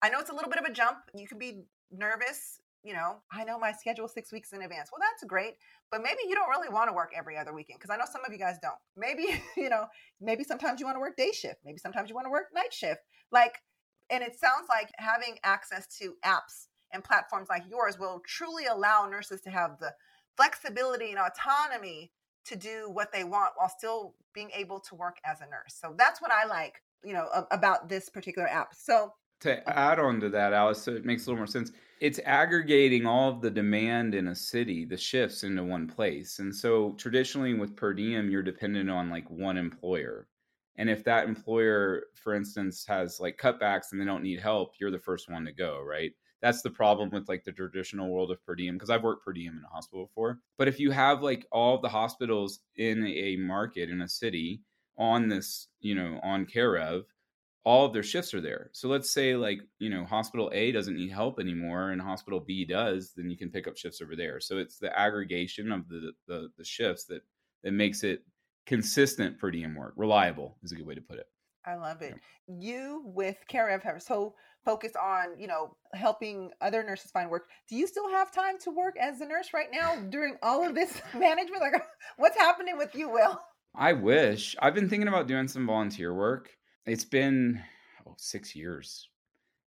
I 0.01 0.09
know 0.09 0.19
it's 0.19 0.31
a 0.31 0.33
little 0.33 0.49
bit 0.49 0.57
of 0.57 0.65
a 0.65 0.73
jump. 0.73 0.97
You 1.13 1.27
can 1.27 1.37
be 1.37 1.61
nervous 1.91 2.59
you 2.83 2.93
know, 2.93 3.17
I 3.31 3.43
know 3.43 3.59
my 3.59 3.71
schedule 3.71 4.07
six 4.07 4.31
weeks 4.31 4.53
in 4.53 4.61
advance. 4.61 4.89
Well, 4.91 5.01
that's 5.01 5.23
great, 5.25 5.55
but 5.91 6.01
maybe 6.01 6.19
you 6.27 6.35
don't 6.35 6.49
really 6.49 6.69
want 6.69 6.89
to 6.89 6.93
work 6.93 7.11
every 7.15 7.37
other 7.37 7.53
weekend 7.53 7.79
because 7.79 7.93
I 7.93 7.97
know 7.97 8.05
some 8.09 8.23
of 8.25 8.31
you 8.31 8.39
guys 8.39 8.57
don't. 8.61 8.77
Maybe, 8.95 9.41
you 9.57 9.69
know, 9.69 9.85
maybe 10.21 10.43
sometimes 10.43 10.79
you 10.79 10.85
want 10.85 10.95
to 10.95 11.01
work 11.01 11.17
day 11.17 11.31
shift, 11.31 11.59
maybe 11.65 11.77
sometimes 11.77 12.09
you 12.09 12.15
want 12.15 12.25
to 12.25 12.31
work 12.31 12.47
night 12.53 12.73
shift. 12.73 13.01
Like, 13.31 13.55
and 14.09 14.23
it 14.23 14.39
sounds 14.39 14.67
like 14.69 14.89
having 14.97 15.37
access 15.43 15.87
to 15.99 16.13
apps 16.25 16.67
and 16.91 17.03
platforms 17.03 17.47
like 17.49 17.63
yours 17.69 17.99
will 17.99 18.21
truly 18.25 18.65
allow 18.65 19.07
nurses 19.07 19.41
to 19.41 19.49
have 19.49 19.77
the 19.79 19.93
flexibility 20.37 21.11
and 21.11 21.19
autonomy 21.19 22.11
to 22.45 22.55
do 22.55 22.89
what 22.91 23.11
they 23.11 23.23
want 23.23 23.51
while 23.57 23.69
still 23.69 24.15
being 24.33 24.49
able 24.55 24.79
to 24.79 24.95
work 24.95 25.17
as 25.25 25.41
a 25.41 25.45
nurse. 25.45 25.75
So 25.79 25.93
that's 25.97 26.21
what 26.21 26.31
I 26.31 26.45
like, 26.45 26.81
you 27.03 27.13
know, 27.13 27.27
about 27.51 27.89
this 27.89 28.09
particular 28.09 28.47
app. 28.47 28.73
So 28.73 29.13
to 29.41 29.69
add 29.69 29.99
on 29.99 30.19
to 30.21 30.29
that, 30.29 30.53
Alice, 30.53 30.81
so 30.81 30.93
it 30.93 31.05
makes 31.05 31.25
a 31.25 31.29
little 31.29 31.37
more 31.37 31.47
sense 31.47 31.71
it's 31.99 32.19
aggregating 32.25 33.05
all 33.05 33.29
of 33.29 33.41
the 33.41 33.51
demand 33.51 34.15
in 34.15 34.29
a 34.29 34.35
city, 34.35 34.85
the 34.85 34.97
shifts 34.97 35.43
into 35.43 35.63
one 35.63 35.87
place. 35.87 36.39
And 36.39 36.55
so 36.55 36.93
traditionally 36.93 37.53
with 37.53 37.75
per 37.75 37.93
diem, 37.93 38.29
you're 38.29 38.41
dependent 38.41 38.89
on 38.89 39.09
like 39.09 39.29
one 39.29 39.57
employer. 39.57 40.27
And 40.77 40.89
if 40.89 41.03
that 41.03 41.27
employer, 41.27 42.05
for 42.15 42.33
instance, 42.33 42.85
has 42.87 43.19
like 43.19 43.37
cutbacks 43.37 43.91
and 43.91 43.99
they 43.99 44.05
don't 44.05 44.23
need 44.23 44.39
help, 44.39 44.75
you're 44.79 44.91
the 44.91 44.99
first 44.99 45.29
one 45.29 45.43
to 45.45 45.51
go, 45.51 45.81
right? 45.81 46.11
That's 46.41 46.61
the 46.61 46.69
problem 46.69 47.09
with 47.09 47.27
like 47.27 47.43
the 47.43 47.51
traditional 47.51 48.09
world 48.09 48.31
of 48.31 48.41
per 48.45 48.55
diem 48.55 48.75
because 48.75 48.89
I've 48.89 49.03
worked 49.03 49.25
per 49.25 49.33
diem 49.33 49.57
in 49.57 49.63
a 49.65 49.73
hospital 49.73 50.05
before. 50.05 50.39
But 50.57 50.69
if 50.69 50.79
you 50.79 50.91
have 50.91 51.21
like 51.21 51.45
all 51.51 51.81
the 51.81 51.89
hospitals 51.89 52.61
in 52.77 53.05
a 53.05 53.35
market 53.35 53.89
in 53.89 54.01
a 54.01 54.07
city 54.07 54.61
on 54.97 55.27
this, 55.27 55.67
you 55.81 55.95
know, 55.95 56.17
on 56.23 56.45
CareRev, 56.45 57.03
all 57.65 57.85
of 57.85 57.93
their 57.93 58.03
shifts 58.03 58.33
are 58.33 58.41
there. 58.41 58.69
So 58.73 58.87
let's 58.87 59.11
say 59.11 59.35
like, 59.35 59.59
you 59.79 59.89
know, 59.89 60.05
hospital 60.05 60.49
A 60.53 60.71
doesn't 60.71 60.95
need 60.95 61.11
help 61.11 61.39
anymore 61.39 61.91
and 61.91 62.01
hospital 62.01 62.39
B 62.39 62.65
does, 62.65 63.13
then 63.15 63.29
you 63.29 63.37
can 63.37 63.49
pick 63.49 63.67
up 63.67 63.77
shifts 63.77 64.01
over 64.01 64.15
there. 64.15 64.39
So 64.39 64.57
it's 64.57 64.77
the 64.77 64.97
aggregation 64.97 65.71
of 65.71 65.87
the 65.89 66.13
the, 66.27 66.49
the 66.57 66.63
shifts 66.63 67.05
that 67.05 67.21
that 67.63 67.71
makes 67.71 68.03
it 68.03 68.23
consistent 68.65 69.37
per 69.37 69.51
diem 69.51 69.75
work. 69.75 69.93
Reliable 69.97 70.57
is 70.63 70.71
a 70.71 70.75
good 70.75 70.85
way 70.85 70.95
to 70.95 71.01
put 71.01 71.19
it. 71.19 71.27
I 71.65 71.75
love 71.75 72.01
it. 72.01 72.15
Yeah. 72.47 72.55
You 72.59 73.01
with 73.05 73.37
CareRev 73.51 73.83
have 73.83 74.01
so 74.01 74.33
focused 74.63 74.95
on, 74.95 75.39
you 75.39 75.47
know, 75.47 75.75
helping 75.93 76.51
other 76.61 76.83
nurses 76.83 77.11
find 77.11 77.29
work. 77.29 77.47
Do 77.67 77.75
you 77.75 77.87
still 77.87 78.09
have 78.09 78.31
time 78.31 78.57
to 78.59 78.71
work 78.71 78.95
as 78.97 79.21
a 79.21 79.25
nurse 79.25 79.49
right 79.53 79.67
now 79.71 79.95
during 80.09 80.37
all 80.41 80.65
of 80.65 80.75
this 80.75 81.01
management? 81.13 81.61
Like 81.61 81.83
what's 82.17 82.37
happening 82.37 82.77
with 82.77 82.95
you, 82.95 83.09
Will? 83.09 83.39
I 83.75 83.93
wish. 83.93 84.55
I've 84.59 84.73
been 84.73 84.89
thinking 84.89 85.07
about 85.07 85.27
doing 85.27 85.47
some 85.47 85.67
volunteer 85.67 86.13
work 86.13 86.49
it's 86.89 87.05
been 87.05 87.61
oh, 88.07 88.15
six 88.17 88.55
years. 88.55 89.09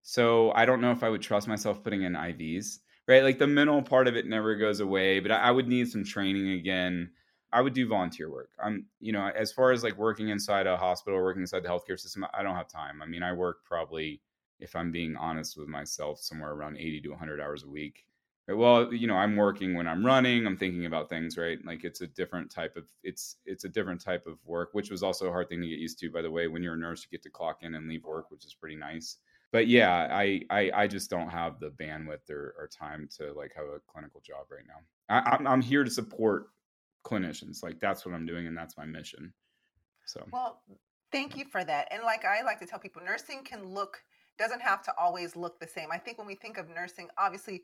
So 0.03 0.53
I 0.53 0.65
don't 0.65 0.81
know 0.81 0.91
if 0.91 1.03
I 1.03 1.09
would 1.09 1.23
trust 1.23 1.47
myself 1.47 1.85
putting 1.85 2.03
in 2.03 2.15
IVs, 2.15 2.79
right? 3.07 3.23
Like 3.23 3.39
the 3.39 3.47
mental 3.47 3.83
part 3.83 4.09
of 4.09 4.17
it 4.17 4.27
never 4.27 4.57
goes 4.57 4.81
away, 4.81 5.21
but 5.21 5.31
I, 5.31 5.51
would 5.51 5.69
need 5.69 5.89
some 5.89 6.05
training 6.05 6.53
again. 6.53 7.11
I 7.53 7.61
would 7.61 7.75
do 7.75 7.87
volunteer 7.87 8.31
work. 8.31 8.51
I'm, 8.63 8.87
you 8.99 9.13
know, 9.13 9.29
as 9.29 9.53
far 9.53 9.73
as 9.73 9.85
like 9.85 9.97
working 9.99 10.29
inside 10.29 10.67
a 10.67 10.77
hospital, 10.77 11.21
working 11.21 11.43
inside 11.43 11.63
the 11.63 11.69
healthcare 11.69 11.99
system, 11.99 12.27
I 12.33 12.43
don't 12.43 12.57
have 12.57 12.69
time. 12.69 13.03
I 13.03 13.07
mean, 13.07 13.23
I 13.23 13.33
work 13.33 13.65
probably, 13.65 14.23
if 14.59 14.75
I'm 14.75 14.91
being 14.91 15.17
honest 15.17 15.57
with 15.57 15.69
myself, 15.69 16.21
somewhere 16.21 16.53
around 16.53 16.77
80 16.77 17.03
to 17.03 17.11
100 17.11 17.41
hours 17.41 17.65
a 17.65 17.69
week. 17.69 18.07
Well 18.55 18.93
you 18.93 19.07
know 19.07 19.17
i'm 19.17 19.37
working 19.37 19.75
when 19.75 19.87
i'm 19.87 20.05
running 20.05 20.47
i'm 20.47 20.57
thinking 20.57 20.87
about 20.87 21.09
things 21.09 21.37
right? 21.37 21.59
Like 21.65 21.85
it's 21.85 22.01
a 22.01 22.07
different 22.07 22.51
type 22.51 22.77
of 22.77 22.85
it's 23.03 23.37
it's 23.45 23.65
a 23.65 23.69
different 23.69 24.03
type 24.03 24.27
of 24.27 24.39
work 24.45 24.71
which 24.73 24.91
was 24.91 25.03
also 25.03 25.27
a 25.27 25.31
hard 25.31 25.49
thing 25.49 25.61
to 25.61 25.69
get 25.69 25.79
used 25.79 25.99
to 26.01 26.11
by 26.11 26.23
the 26.23 26.31
way 26.31 26.49
when 26.49 26.63
you're 26.63 26.75
a 26.75 26.79
nurse 26.79 27.05
you 27.05 27.17
get 27.17 27.23
to 27.25 27.31
clock 27.31 27.59
in 27.63 27.75
and 27.75 27.89
leave 27.89 28.05
work 28.05 28.31
which 28.31 28.45
is 28.45 28.55
pretty 28.55 28.77
nice. 28.77 29.17
But 29.53 29.67
yeah 29.67 30.09
i 30.11 30.41
i, 30.51 30.71
I 30.75 30.87
just 30.87 31.11
don't 31.11 31.29
have 31.29 31.61
the 31.61 31.71
bandwidth 31.71 32.31
or, 32.31 32.55
or 32.59 32.69
time 32.69 33.09
to 33.19 33.33
like 33.33 33.53
have 33.57 33.67
a 33.67 33.81
clinical 33.87 34.21
job 34.21 34.47
right 34.51 34.65
now. 34.67 34.81
I, 35.09 35.37
I'm, 35.37 35.47
I'm 35.47 35.63
here 35.63 35.85
to 35.85 35.91
support 35.91 36.49
clinicians 37.05 37.63
like 37.63 37.81
that's 37.81 38.05
what 38.05 38.15
i'm 38.15 38.27
doing 38.27 38.47
and 38.47 38.57
that's 38.57 38.77
my 38.77 38.85
mission 38.85 39.33
so. 40.07 40.25
Well 40.33 40.63
thank 41.13 41.37
you 41.37 41.45
for 41.45 41.65
that 41.65 41.89
and 41.91 42.03
like 42.03 42.25
i 42.25 42.43
like 42.43 42.59
to 42.61 42.67
tell 42.67 42.79
people 42.79 43.03
nursing 43.05 43.43
can 43.43 43.65
look 43.65 44.03
doesn't 44.41 44.63
have 44.63 44.83
to 44.83 44.93
always 44.99 45.37
look 45.37 45.61
the 45.61 45.67
same. 45.69 45.89
I 45.93 45.99
think 45.99 46.19
when 46.19 46.27
we 46.27 46.35
think 46.35 46.59
of 46.59 46.69
nursing, 46.69 47.09
obviously 47.19 47.63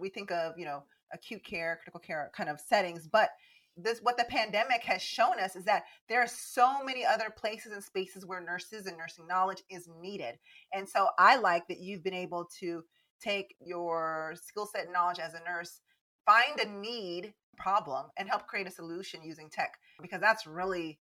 we 0.00 0.08
think 0.08 0.30
of, 0.30 0.58
you 0.58 0.64
know, 0.64 0.82
acute 1.12 1.44
care, 1.44 1.78
critical 1.80 2.00
care 2.00 2.30
kind 2.36 2.50
of 2.50 2.60
settings, 2.60 3.06
but 3.06 3.30
this 3.76 4.00
what 4.00 4.16
the 4.16 4.24
pandemic 4.24 4.82
has 4.84 5.02
shown 5.02 5.38
us 5.38 5.54
is 5.54 5.64
that 5.64 5.84
there 6.08 6.20
are 6.20 6.26
so 6.26 6.82
many 6.82 7.04
other 7.04 7.30
places 7.30 7.72
and 7.72 7.84
spaces 7.84 8.24
where 8.24 8.40
nurses 8.40 8.86
and 8.86 8.96
nursing 8.96 9.26
knowledge 9.26 9.62
is 9.70 9.88
needed. 10.00 10.38
And 10.72 10.88
so 10.88 11.08
I 11.18 11.36
like 11.36 11.68
that 11.68 11.78
you've 11.78 12.02
been 12.02 12.14
able 12.14 12.48
to 12.60 12.82
take 13.20 13.54
your 13.60 14.34
skill 14.42 14.66
set 14.66 14.84
and 14.84 14.92
knowledge 14.92 15.18
as 15.18 15.34
a 15.34 15.44
nurse, 15.44 15.80
find 16.24 16.58
a 16.58 16.68
need 16.68 17.34
problem 17.56 18.06
and 18.18 18.28
help 18.28 18.46
create 18.46 18.66
a 18.66 18.70
solution 18.70 19.22
using 19.22 19.48
tech 19.48 19.74
because 20.02 20.20
that's 20.20 20.46
really 20.46 20.98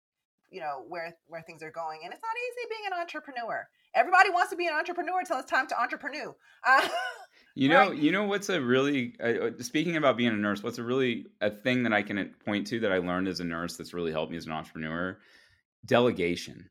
you 0.50 0.60
know 0.60 0.84
where 0.88 1.14
where 1.26 1.42
things 1.42 1.62
are 1.62 1.70
going 1.70 2.00
and 2.04 2.12
it's 2.12 2.22
not 2.22 2.36
easy 2.36 2.68
being 2.70 2.92
an 2.92 3.00
entrepreneur 3.00 3.66
everybody 3.94 4.30
wants 4.30 4.50
to 4.50 4.56
be 4.56 4.66
an 4.66 4.74
entrepreneur 4.74 5.18
until 5.20 5.38
it's 5.38 5.50
time 5.50 5.66
to 5.66 5.80
entrepreneur 5.80 6.34
uh, 6.66 6.88
you 7.54 7.68
know 7.68 7.90
right? 7.90 7.98
you 7.98 8.12
know 8.12 8.24
what's 8.24 8.48
a 8.48 8.60
really 8.60 9.14
uh, 9.22 9.46
uh, 9.46 9.50
speaking 9.60 9.96
about 9.96 10.16
being 10.16 10.30
a 10.30 10.36
nurse 10.36 10.62
what's 10.62 10.78
a 10.78 10.82
really 10.82 11.26
a 11.40 11.50
thing 11.50 11.82
that 11.82 11.92
i 11.92 12.02
can 12.02 12.34
point 12.44 12.66
to 12.66 12.80
that 12.80 12.92
i 12.92 12.98
learned 12.98 13.28
as 13.28 13.40
a 13.40 13.44
nurse 13.44 13.76
that's 13.76 13.94
really 13.94 14.12
helped 14.12 14.30
me 14.30 14.36
as 14.36 14.46
an 14.46 14.52
entrepreneur 14.52 15.18
delegation 15.86 16.68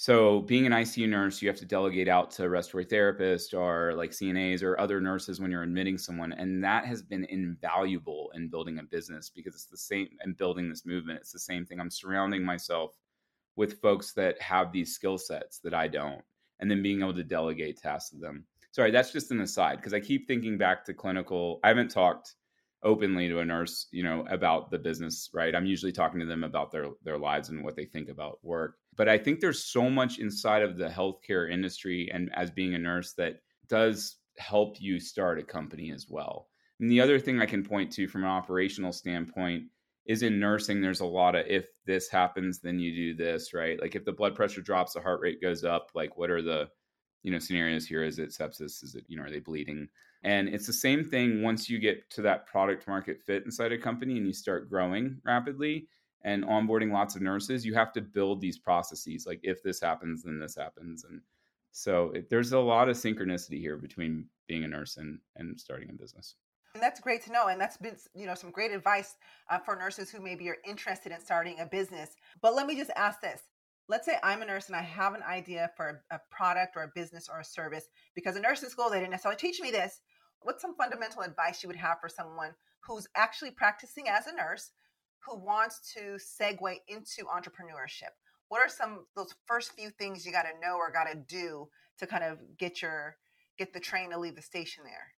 so 0.00 0.40
being 0.40 0.64
an 0.64 0.72
ICU 0.72 1.06
nurse, 1.10 1.42
you 1.42 1.48
have 1.48 1.58
to 1.58 1.66
delegate 1.66 2.08
out 2.08 2.30
to 2.30 2.48
respiratory 2.48 2.86
therapists 2.86 3.52
or 3.52 3.92
like 3.92 4.12
CNAs 4.12 4.62
or 4.62 4.80
other 4.80 4.98
nurses 4.98 5.42
when 5.42 5.50
you're 5.50 5.62
admitting 5.62 5.98
someone. 5.98 6.32
And 6.32 6.64
that 6.64 6.86
has 6.86 7.02
been 7.02 7.26
invaluable 7.26 8.32
in 8.34 8.48
building 8.48 8.78
a 8.78 8.82
business 8.82 9.28
because 9.28 9.54
it's 9.54 9.66
the 9.66 9.76
same 9.76 10.08
and 10.20 10.38
building 10.38 10.70
this 10.70 10.86
movement. 10.86 11.18
It's 11.20 11.32
the 11.32 11.38
same 11.38 11.66
thing. 11.66 11.78
I'm 11.78 11.90
surrounding 11.90 12.42
myself 12.42 12.92
with 13.56 13.82
folks 13.82 14.14
that 14.14 14.40
have 14.40 14.72
these 14.72 14.94
skill 14.94 15.18
sets 15.18 15.58
that 15.58 15.74
I 15.74 15.86
don't, 15.86 16.22
and 16.60 16.70
then 16.70 16.82
being 16.82 17.00
able 17.00 17.14
to 17.14 17.24
delegate 17.24 17.78
tasks 17.78 18.10
to 18.10 18.18
them. 18.18 18.44
Sorry, 18.72 18.90
that's 18.90 19.12
just 19.12 19.32
an 19.32 19.40
aside 19.40 19.76
because 19.76 19.94
I 19.94 20.00
keep 20.00 20.26
thinking 20.26 20.56
back 20.56 20.84
to 20.84 20.94
clinical. 20.94 21.58
I 21.64 21.68
haven't 21.68 21.90
talked 21.90 22.34
openly 22.82 23.28
to 23.28 23.40
a 23.40 23.44
nurse, 23.44 23.88
you 23.90 24.02
know, 24.02 24.24
about 24.30 24.70
the 24.70 24.78
business, 24.78 25.28
right? 25.34 25.54
I'm 25.54 25.66
usually 25.66 25.92
talking 25.92 26.20
to 26.20 26.26
them 26.26 26.44
about 26.44 26.70
their 26.70 26.86
their 27.02 27.18
lives 27.18 27.48
and 27.48 27.64
what 27.64 27.76
they 27.76 27.84
think 27.84 28.08
about 28.08 28.38
work. 28.42 28.76
But 28.96 29.08
I 29.08 29.18
think 29.18 29.40
there's 29.40 29.64
so 29.64 29.90
much 29.90 30.18
inside 30.18 30.62
of 30.62 30.76
the 30.76 30.88
healthcare 30.88 31.50
industry 31.50 32.10
and 32.12 32.30
as 32.34 32.50
being 32.50 32.74
a 32.74 32.78
nurse 32.78 33.12
that 33.14 33.40
does 33.68 34.16
help 34.38 34.80
you 34.80 35.00
start 35.00 35.38
a 35.38 35.42
company 35.42 35.90
as 35.90 36.06
well. 36.08 36.48
And 36.80 36.90
the 36.90 37.00
other 37.00 37.18
thing 37.18 37.40
I 37.40 37.46
can 37.46 37.64
point 37.64 37.92
to 37.92 38.08
from 38.08 38.24
an 38.24 38.30
operational 38.30 38.92
standpoint 38.92 39.64
is 40.10 40.24
in 40.24 40.40
nursing, 40.40 40.80
there's 40.80 41.00
a 41.00 41.06
lot 41.06 41.36
of 41.36 41.46
if 41.46 41.68
this 41.86 42.08
happens, 42.08 42.58
then 42.58 42.80
you 42.80 42.92
do 42.92 43.14
this, 43.14 43.54
right? 43.54 43.80
Like 43.80 43.94
if 43.94 44.04
the 44.04 44.12
blood 44.12 44.34
pressure 44.34 44.60
drops, 44.60 44.94
the 44.94 45.00
heart 45.00 45.20
rate 45.20 45.40
goes 45.40 45.62
up, 45.62 45.92
like 45.94 46.18
what 46.18 46.30
are 46.30 46.42
the 46.42 46.68
you 47.22 47.30
know 47.30 47.38
scenarios 47.38 47.86
here? 47.86 48.02
Is 48.02 48.18
it 48.18 48.30
sepsis? 48.30 48.82
Is 48.82 48.96
it, 48.96 49.04
you 49.06 49.16
know, 49.16 49.22
are 49.22 49.30
they 49.30 49.38
bleeding? 49.38 49.86
And 50.24 50.48
it's 50.48 50.66
the 50.66 50.72
same 50.72 51.04
thing 51.04 51.44
once 51.44 51.70
you 51.70 51.78
get 51.78 52.10
to 52.10 52.22
that 52.22 52.48
product 52.48 52.88
market 52.88 53.22
fit 53.24 53.44
inside 53.44 53.70
a 53.70 53.78
company 53.78 54.16
and 54.16 54.26
you 54.26 54.32
start 54.32 54.68
growing 54.68 55.20
rapidly 55.24 55.86
and 56.24 56.42
onboarding 56.44 56.92
lots 56.92 57.14
of 57.14 57.22
nurses, 57.22 57.64
you 57.64 57.74
have 57.74 57.92
to 57.92 58.00
build 58.00 58.40
these 58.40 58.58
processes. 58.58 59.26
Like 59.28 59.38
if 59.44 59.62
this 59.62 59.80
happens, 59.80 60.24
then 60.24 60.40
this 60.40 60.56
happens. 60.56 61.04
And 61.04 61.20
so 61.70 62.10
it, 62.16 62.28
there's 62.28 62.50
a 62.50 62.58
lot 62.58 62.88
of 62.88 62.96
synchronicity 62.96 63.60
here 63.60 63.76
between 63.76 64.26
being 64.48 64.64
a 64.64 64.68
nurse 64.68 64.96
and, 64.96 65.20
and 65.36 65.58
starting 65.58 65.88
a 65.88 65.92
business. 65.92 66.34
And 66.74 66.82
that's 66.82 67.00
great 67.00 67.22
to 67.24 67.32
know. 67.32 67.48
And 67.48 67.60
that's 67.60 67.76
been, 67.76 67.96
you 68.14 68.26
know, 68.26 68.34
some 68.34 68.50
great 68.50 68.70
advice 68.70 69.16
uh, 69.48 69.58
for 69.58 69.76
nurses 69.76 70.10
who 70.10 70.20
maybe 70.20 70.48
are 70.48 70.58
interested 70.64 71.10
in 71.12 71.20
starting 71.20 71.58
a 71.60 71.66
business. 71.66 72.10
But 72.40 72.54
let 72.54 72.66
me 72.66 72.76
just 72.76 72.90
ask 72.96 73.20
this. 73.20 73.42
Let's 73.88 74.06
say 74.06 74.18
I'm 74.22 74.40
a 74.40 74.46
nurse 74.46 74.68
and 74.68 74.76
I 74.76 74.82
have 74.82 75.14
an 75.14 75.22
idea 75.24 75.70
for 75.76 76.04
a, 76.10 76.14
a 76.14 76.20
product 76.30 76.76
or 76.76 76.84
a 76.84 76.92
business 76.94 77.28
or 77.28 77.40
a 77.40 77.44
service 77.44 77.86
because 78.14 78.36
in 78.36 78.42
nursing 78.42 78.68
school, 78.68 78.88
they 78.88 78.98
didn't 78.98 79.10
necessarily 79.10 79.38
teach 79.38 79.60
me 79.60 79.72
this. 79.72 80.00
What's 80.42 80.62
some 80.62 80.76
fundamental 80.76 81.22
advice 81.22 81.62
you 81.62 81.66
would 81.66 81.76
have 81.76 82.00
for 82.00 82.08
someone 82.08 82.52
who's 82.86 83.08
actually 83.16 83.50
practicing 83.50 84.08
as 84.08 84.28
a 84.28 84.34
nurse, 84.34 84.70
who 85.26 85.36
wants 85.38 85.92
to 85.94 86.18
segue 86.18 86.76
into 86.86 87.24
entrepreneurship? 87.24 88.14
What 88.48 88.60
are 88.60 88.68
some 88.68 89.06
those 89.16 89.34
first 89.46 89.72
few 89.72 89.90
things 89.90 90.24
you 90.24 90.32
got 90.32 90.42
to 90.42 90.60
know 90.60 90.76
or 90.76 90.92
got 90.92 91.10
to 91.10 91.16
do 91.16 91.68
to 91.98 92.06
kind 92.06 92.24
of 92.24 92.38
get 92.58 92.80
your 92.80 93.16
get 93.58 93.72
the 93.72 93.80
train 93.80 94.10
to 94.10 94.18
leave 94.18 94.36
the 94.36 94.42
station 94.42 94.84
there? 94.84 95.14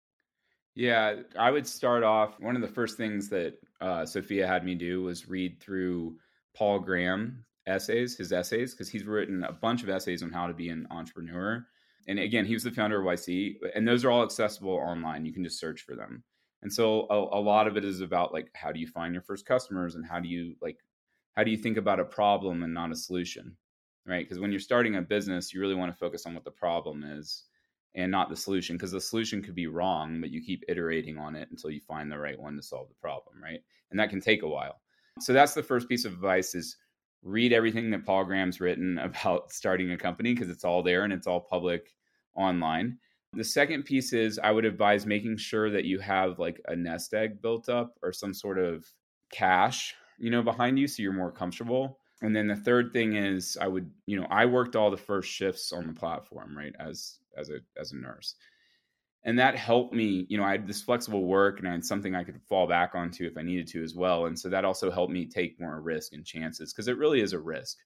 Yeah, 0.80 1.16
I 1.38 1.50
would 1.50 1.66
start 1.66 2.02
off. 2.04 2.40
One 2.40 2.56
of 2.56 2.62
the 2.62 2.68
first 2.68 2.96
things 2.96 3.28
that 3.28 3.58
uh, 3.82 4.06
Sophia 4.06 4.46
had 4.46 4.64
me 4.64 4.74
do 4.74 5.02
was 5.02 5.28
read 5.28 5.60
through 5.60 6.16
Paul 6.56 6.78
Graham 6.78 7.44
essays, 7.66 8.16
his 8.16 8.32
essays, 8.32 8.72
because 8.72 8.88
he's 8.88 9.04
written 9.04 9.44
a 9.44 9.52
bunch 9.52 9.82
of 9.82 9.90
essays 9.90 10.22
on 10.22 10.30
how 10.30 10.46
to 10.46 10.54
be 10.54 10.70
an 10.70 10.86
entrepreneur. 10.90 11.66
And 12.08 12.18
again, 12.18 12.46
he 12.46 12.54
was 12.54 12.62
the 12.62 12.70
founder 12.70 12.98
of 12.98 13.04
YC, 13.04 13.56
and 13.74 13.86
those 13.86 14.06
are 14.06 14.10
all 14.10 14.22
accessible 14.22 14.72
online. 14.72 15.26
You 15.26 15.34
can 15.34 15.44
just 15.44 15.60
search 15.60 15.82
for 15.82 15.94
them. 15.94 16.24
And 16.62 16.72
so 16.72 17.06
a, 17.10 17.38
a, 17.38 17.42
lot 17.42 17.66
of 17.66 17.76
it 17.76 17.84
is 17.84 18.00
about 18.00 18.32
like 18.32 18.50
how 18.54 18.72
do 18.72 18.80
you 18.80 18.86
find 18.86 19.12
your 19.12 19.22
first 19.22 19.44
customers 19.44 19.96
and 19.96 20.06
how 20.06 20.18
do 20.18 20.30
you 20.30 20.54
like 20.62 20.78
how 21.36 21.44
do 21.44 21.50
you 21.50 21.58
think 21.58 21.76
about 21.76 22.00
a 22.00 22.06
problem 22.06 22.62
and 22.62 22.72
not 22.72 22.90
a 22.90 22.96
solution, 22.96 23.54
right? 24.06 24.24
Because 24.26 24.40
when 24.40 24.50
you're 24.50 24.60
starting 24.60 24.96
a 24.96 25.02
business, 25.02 25.52
you 25.52 25.60
really 25.60 25.74
want 25.74 25.92
to 25.92 25.98
focus 25.98 26.24
on 26.24 26.32
what 26.32 26.44
the 26.44 26.50
problem 26.50 27.04
is 27.04 27.49
and 27.94 28.10
not 28.10 28.28
the 28.28 28.36
solution 28.36 28.76
because 28.76 28.92
the 28.92 29.00
solution 29.00 29.42
could 29.42 29.54
be 29.54 29.66
wrong, 29.66 30.20
but 30.20 30.30
you 30.30 30.40
keep 30.42 30.64
iterating 30.68 31.18
on 31.18 31.34
it 31.34 31.48
until 31.50 31.70
you 31.70 31.80
find 31.80 32.10
the 32.10 32.18
right 32.18 32.38
one 32.38 32.56
to 32.56 32.62
solve 32.62 32.88
the 32.88 32.94
problem, 32.94 33.42
right? 33.42 33.60
And 33.90 33.98
that 33.98 34.10
can 34.10 34.20
take 34.20 34.42
a 34.42 34.48
while. 34.48 34.80
So 35.18 35.32
that's 35.32 35.54
the 35.54 35.62
first 35.62 35.88
piece 35.88 36.04
of 36.04 36.12
advice 36.12 36.54
is 36.54 36.76
read 37.22 37.52
everything 37.52 37.90
that 37.90 38.06
Paul 38.06 38.24
Graham's 38.24 38.60
written 38.60 38.98
about 39.02 39.52
starting 39.52 39.90
a 39.92 39.96
company 39.96 40.34
because 40.34 40.50
it's 40.50 40.64
all 40.64 40.82
there 40.82 41.04
and 41.04 41.12
it's 41.12 41.26
all 41.26 41.40
public 41.40 41.94
online. 42.34 42.98
The 43.32 43.44
second 43.44 43.84
piece 43.84 44.12
is 44.12 44.40
I 44.42 44.50
would 44.50 44.64
advise 44.64 45.06
making 45.06 45.36
sure 45.36 45.70
that 45.70 45.84
you 45.84 46.00
have 46.00 46.38
like 46.38 46.60
a 46.66 46.74
nest 46.74 47.14
egg 47.14 47.40
built 47.40 47.68
up 47.68 47.94
or 48.02 48.12
some 48.12 48.34
sort 48.34 48.58
of 48.58 48.84
cash, 49.32 49.94
you 50.18 50.30
know, 50.30 50.42
behind 50.42 50.78
you 50.78 50.88
so 50.88 51.02
you're 51.02 51.12
more 51.12 51.30
comfortable. 51.30 51.98
And 52.22 52.36
then 52.36 52.46
the 52.46 52.56
third 52.56 52.92
thing 52.92 53.16
is 53.16 53.56
I 53.60 53.66
would, 53.66 53.90
you 54.06 54.20
know, 54.20 54.26
I 54.30 54.46
worked 54.46 54.76
all 54.76 54.90
the 54.90 54.96
first 54.96 55.30
shifts 55.30 55.72
on 55.72 55.86
the 55.86 55.94
platform, 55.94 56.56
right, 56.56 56.74
as 56.78 57.18
as 57.36 57.50
a 57.50 57.60
as 57.78 57.92
a 57.92 57.96
nurse. 57.96 58.34
And 59.24 59.38
that 59.38 59.54
helped 59.54 59.92
me, 59.92 60.26
you 60.30 60.38
know, 60.38 60.44
I 60.44 60.52
had 60.52 60.66
this 60.66 60.80
flexible 60.80 61.26
work 61.26 61.58
and 61.58 61.68
I 61.68 61.72
had 61.72 61.84
something 61.84 62.14
I 62.14 62.24
could 62.24 62.40
fall 62.48 62.66
back 62.66 62.94
onto 62.94 63.26
if 63.26 63.36
I 63.36 63.42
needed 63.42 63.68
to 63.68 63.82
as 63.82 63.94
well. 63.94 64.26
And 64.26 64.38
so 64.38 64.48
that 64.48 64.64
also 64.64 64.90
helped 64.90 65.12
me 65.12 65.26
take 65.26 65.60
more 65.60 65.80
risk 65.80 66.14
and 66.14 66.24
chances 66.24 66.72
because 66.72 66.88
it 66.88 66.96
really 66.96 67.20
is 67.20 67.34
a 67.34 67.38
risk. 67.38 67.76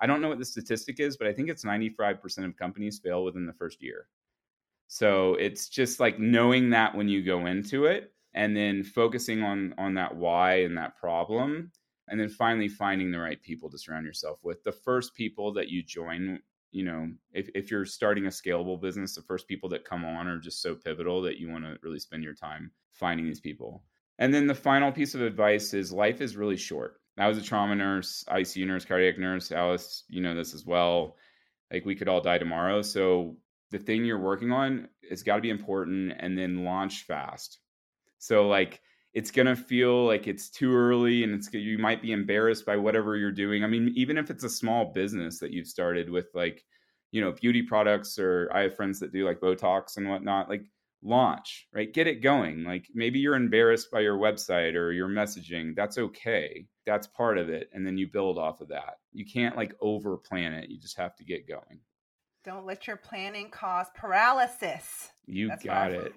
I 0.00 0.06
don't 0.06 0.20
know 0.20 0.28
what 0.28 0.38
the 0.38 0.44
statistic 0.44 0.98
is, 0.98 1.16
but 1.16 1.28
I 1.28 1.32
think 1.32 1.48
it's 1.48 1.64
95% 1.64 2.44
of 2.44 2.56
companies 2.56 2.98
fail 2.98 3.22
within 3.22 3.46
the 3.46 3.52
first 3.52 3.82
year. 3.82 4.08
So 4.88 5.34
it's 5.34 5.68
just 5.68 6.00
like 6.00 6.18
knowing 6.18 6.70
that 6.70 6.96
when 6.96 7.08
you 7.08 7.22
go 7.22 7.46
into 7.46 7.84
it 7.84 8.12
and 8.34 8.56
then 8.56 8.82
focusing 8.82 9.42
on 9.42 9.74
on 9.78 9.94
that 9.94 10.16
why 10.16 10.62
and 10.62 10.76
that 10.76 10.96
problem 10.96 11.70
and 12.10 12.20
then 12.20 12.28
finally 12.28 12.68
finding 12.68 13.10
the 13.10 13.18
right 13.18 13.40
people 13.40 13.70
to 13.70 13.78
surround 13.78 14.04
yourself 14.04 14.40
with. 14.42 14.62
The 14.64 14.72
first 14.72 15.14
people 15.14 15.52
that 15.54 15.68
you 15.68 15.82
join, 15.82 16.40
you 16.72 16.84
know, 16.84 17.08
if 17.32 17.48
if 17.54 17.70
you're 17.70 17.86
starting 17.86 18.26
a 18.26 18.30
scalable 18.30 18.80
business, 18.80 19.14
the 19.14 19.22
first 19.22 19.48
people 19.48 19.68
that 19.70 19.84
come 19.84 20.04
on 20.04 20.26
are 20.26 20.38
just 20.38 20.60
so 20.60 20.74
pivotal 20.74 21.22
that 21.22 21.38
you 21.38 21.48
want 21.48 21.64
to 21.64 21.78
really 21.82 22.00
spend 22.00 22.22
your 22.24 22.34
time 22.34 22.72
finding 22.92 23.26
these 23.26 23.40
people. 23.40 23.84
And 24.18 24.34
then 24.34 24.46
the 24.46 24.54
final 24.54 24.92
piece 24.92 25.14
of 25.14 25.22
advice 25.22 25.72
is 25.72 25.92
life 25.92 26.20
is 26.20 26.36
really 26.36 26.56
short. 26.56 27.00
I 27.16 27.28
was 27.28 27.38
a 27.38 27.42
trauma 27.42 27.74
nurse, 27.74 28.24
ICU 28.28 28.66
nurse, 28.66 28.84
cardiac 28.84 29.18
nurse. 29.18 29.52
Alice, 29.52 30.04
you 30.08 30.20
know 30.20 30.34
this 30.34 30.52
as 30.52 30.66
well. 30.66 31.16
Like 31.72 31.84
we 31.84 31.94
could 31.94 32.08
all 32.08 32.20
die 32.20 32.38
tomorrow. 32.38 32.82
So 32.82 33.36
the 33.70 33.78
thing 33.78 34.04
you're 34.04 34.18
working 34.18 34.52
on 34.52 34.88
it's 35.02 35.22
got 35.22 35.36
to 35.36 35.42
be 35.42 35.50
important 35.50 36.12
and 36.18 36.36
then 36.36 36.64
launch 36.64 37.04
fast. 37.04 37.58
So 38.18 38.48
like 38.48 38.80
it's 39.12 39.30
going 39.30 39.46
to 39.46 39.56
feel 39.56 40.06
like 40.06 40.26
it's 40.26 40.48
too 40.48 40.74
early 40.74 41.24
and 41.24 41.34
it's 41.34 41.52
you 41.52 41.78
might 41.78 42.00
be 42.00 42.12
embarrassed 42.12 42.64
by 42.64 42.76
whatever 42.76 43.16
you're 43.16 43.32
doing. 43.32 43.64
I 43.64 43.66
mean, 43.66 43.92
even 43.96 44.16
if 44.16 44.30
it's 44.30 44.44
a 44.44 44.50
small 44.50 44.92
business 44.92 45.40
that 45.40 45.50
you've 45.50 45.66
started 45.66 46.08
with 46.08 46.26
like, 46.34 46.64
you 47.10 47.20
know, 47.20 47.32
beauty 47.32 47.62
products 47.62 48.18
or 48.18 48.48
I 48.54 48.62
have 48.62 48.76
friends 48.76 49.00
that 49.00 49.12
do 49.12 49.26
like 49.26 49.40
Botox 49.40 49.96
and 49.96 50.08
whatnot, 50.08 50.48
like 50.48 50.62
launch, 51.02 51.66
right? 51.72 51.92
Get 51.92 52.06
it 52.06 52.22
going. 52.22 52.62
Like 52.62 52.86
maybe 52.94 53.18
you're 53.18 53.34
embarrassed 53.34 53.90
by 53.90 54.00
your 54.00 54.16
website 54.16 54.74
or 54.74 54.92
your 54.92 55.08
messaging. 55.08 55.74
That's 55.74 55.98
okay. 55.98 56.66
That's 56.86 57.08
part 57.08 57.36
of 57.36 57.48
it. 57.48 57.68
And 57.72 57.84
then 57.84 57.98
you 57.98 58.06
build 58.06 58.38
off 58.38 58.60
of 58.60 58.68
that. 58.68 58.98
You 59.12 59.24
can't 59.26 59.56
like 59.56 59.74
over 59.80 60.16
plan 60.16 60.52
it. 60.52 60.70
You 60.70 60.78
just 60.78 60.98
have 60.98 61.16
to 61.16 61.24
get 61.24 61.48
going. 61.48 61.80
Don't 62.44 62.64
let 62.64 62.86
your 62.86 62.96
planning 62.96 63.50
cause 63.50 63.88
paralysis. 63.94 65.10
You 65.26 65.48
That's 65.48 65.64
got 65.64 65.90
it. 65.90 66.12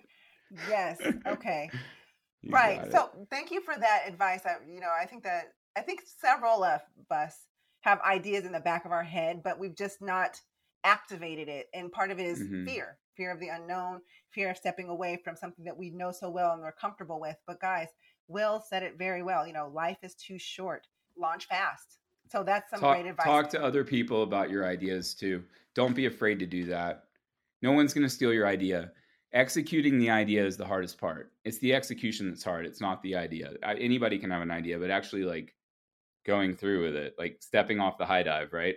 Yes. 0.69 1.01
Okay. 1.25 1.71
You 2.43 2.53
right. 2.53 2.91
So 2.91 3.09
thank 3.29 3.51
you 3.51 3.61
for 3.61 3.75
that 3.75 4.03
advice. 4.07 4.41
I, 4.45 4.55
you 4.69 4.79
know, 4.79 4.89
I 4.99 5.05
think 5.05 5.23
that 5.23 5.53
I 5.75 5.81
think 5.81 6.01
several 6.05 6.63
of 6.63 6.81
us 7.09 7.35
have 7.81 7.99
ideas 8.01 8.45
in 8.45 8.51
the 8.51 8.59
back 8.59 8.85
of 8.85 8.91
our 8.91 9.03
head, 9.03 9.41
but 9.43 9.59
we've 9.59 9.75
just 9.75 10.01
not 10.01 10.39
activated 10.83 11.47
it. 11.47 11.67
And 11.73 11.91
part 11.91 12.11
of 12.11 12.19
it 12.19 12.25
is 12.25 12.41
Mhm. 12.41 12.65
fear, 12.65 12.97
fear 13.15 13.31
of 13.31 13.39
the 13.39 13.47
unknown, 13.49 14.01
fear 14.31 14.51
of 14.51 14.57
stepping 14.57 14.89
away 14.89 15.17
from 15.23 15.35
something 15.35 15.65
that 15.65 15.77
we 15.77 15.89
know 15.89 16.11
so 16.11 16.29
well 16.29 16.51
and 16.51 16.61
we're 16.61 16.71
comfortable 16.73 17.19
with. 17.19 17.37
But 17.47 17.59
guys, 17.59 17.89
Will 18.27 18.61
said 18.61 18.83
it 18.83 18.97
very 18.97 19.23
well. 19.23 19.47
You 19.47 19.53
know, 19.53 19.67
life 19.69 19.97
is 20.03 20.15
too 20.15 20.37
short. 20.37 20.87
Launch 21.17 21.45
fast. 21.47 21.99
So 22.29 22.43
that's 22.43 22.69
some 22.69 22.79
talk, 22.79 22.95
great 22.97 23.09
advice. 23.09 23.25
talk 23.25 23.49
to 23.51 23.63
other 23.63 23.83
people 23.83 24.23
about 24.23 24.49
your 24.49 24.65
ideas 24.65 25.13
too. 25.13 25.43
Don't 25.73 25.95
be 25.95 26.05
afraid 26.05 26.39
to 26.39 26.45
do 26.45 26.65
that. 26.65 27.05
No 27.61 27.71
one's 27.71 27.93
going 27.93 28.03
to 28.05 28.09
steal 28.09 28.33
your 28.33 28.47
idea. 28.47 28.91
Executing 29.33 29.97
the 29.97 30.11
idea 30.11 30.45
is 30.45 30.57
the 30.57 30.65
hardest 30.65 30.99
part. 30.99 31.31
It's 31.43 31.57
the 31.57 31.73
execution 31.73 32.29
that's 32.29 32.43
hard. 32.43 32.67
It's 32.67 32.79
not 32.79 33.01
the 33.01 33.15
idea. 33.15 33.53
I, 33.63 33.73
anybody 33.75 34.19
can 34.19 34.29
have 34.29 34.43
an 34.43 34.51
idea, 34.51 34.77
but 34.77 34.91
actually 34.91 35.23
like 35.23 35.55
going 36.25 36.55
through 36.55 36.83
with 36.83 36.95
it, 36.95 37.15
like 37.17 37.37
stepping 37.41 37.79
off 37.79 37.97
the 37.97 38.05
high 38.05 38.21
dive, 38.23 38.53
right? 38.53 38.75